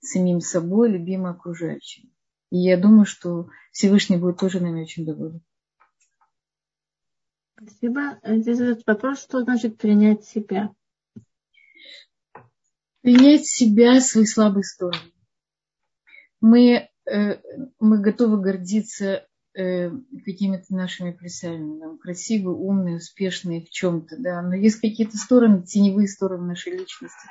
[0.00, 2.10] самим собой, любимы окружающим.
[2.50, 5.42] И я думаю, что Всевышний будет тоже нами очень доволен.
[7.56, 8.18] Спасибо.
[8.24, 10.72] Здесь этот вопрос, что значит принять себя?
[13.02, 15.12] принять себя, свои слабые стороны.
[16.40, 17.40] Мы, э,
[17.80, 19.90] мы готовы гордиться э,
[20.24, 26.06] какими-то нашими плюсами, там, красивые, умные, успешные в чем-то, да, но есть какие-то стороны, теневые
[26.06, 27.28] стороны нашей личности,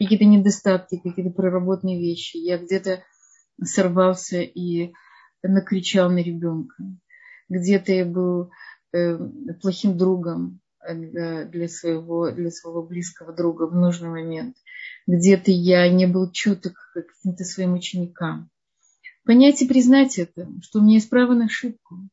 [0.00, 2.38] какие-то недостатки, какие-то проработанные вещи.
[2.38, 3.04] Я где-то
[3.62, 4.92] сорвался и
[5.42, 6.82] накричал на ребенка,
[7.48, 8.50] где-то я был
[8.92, 9.18] э,
[9.60, 14.56] плохим другом для, для, своего, для своего близкого друга в нужный момент,
[15.06, 18.50] где-то я не был чуток к каким-то своим ученикам.
[19.24, 22.08] Понять и признать это, что у меня есть право на ошибку.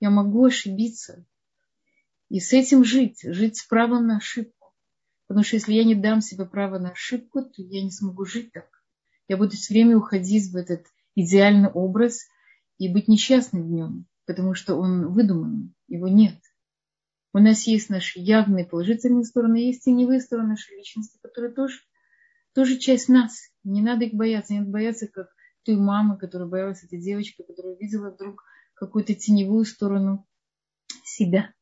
[0.00, 1.24] Я могу ошибиться.
[2.28, 4.55] И с этим жить, жить с правом на ошибку.
[5.26, 8.52] Потому что если я не дам себе право на ошибку, то я не смогу жить
[8.52, 8.68] так.
[9.28, 12.26] Я буду все время уходить в этот идеальный образ
[12.78, 16.36] и быть несчастным в нем, потому что он выдуман, его нет.
[17.32, 21.80] У нас есть наши явные положительные стороны, есть теневые стороны нашей личности, которые тоже,
[22.54, 23.50] тоже часть нас.
[23.64, 25.28] Не надо их бояться, не надо бояться, как
[25.64, 30.26] той мамы, которая боялась этой девочки, которая увидела вдруг какую-то теневую сторону
[31.04, 31.52] себя.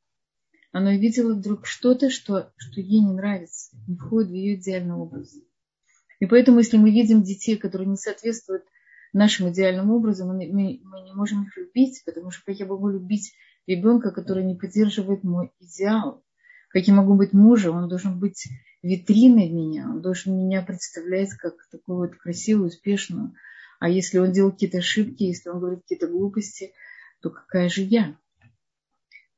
[0.74, 5.32] Она увидела вдруг что-то, что, что ей не нравится, не входит в ее идеальный образ.
[6.18, 8.64] И поэтому, если мы видим детей, которые не соответствуют
[9.12, 12.88] нашим идеальным образом, мы, мы, мы не можем их любить, потому что как я могу
[12.88, 13.34] любить
[13.68, 16.24] ребенка, который не поддерживает мой идеал?
[16.70, 17.76] Как я могу быть мужем?
[17.76, 18.48] Он должен быть
[18.82, 23.32] витриной меня, он должен меня представлять как такую вот красивую, успешную.
[23.78, 26.72] А если он делает какие-то ошибки, если он говорит какие-то глупости,
[27.20, 28.18] то какая же я?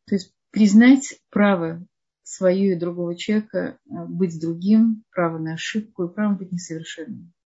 [0.06, 1.86] То есть признать право
[2.22, 7.34] свое и другого человека, э, быть другим, право на ошибку и право быть несовершенным.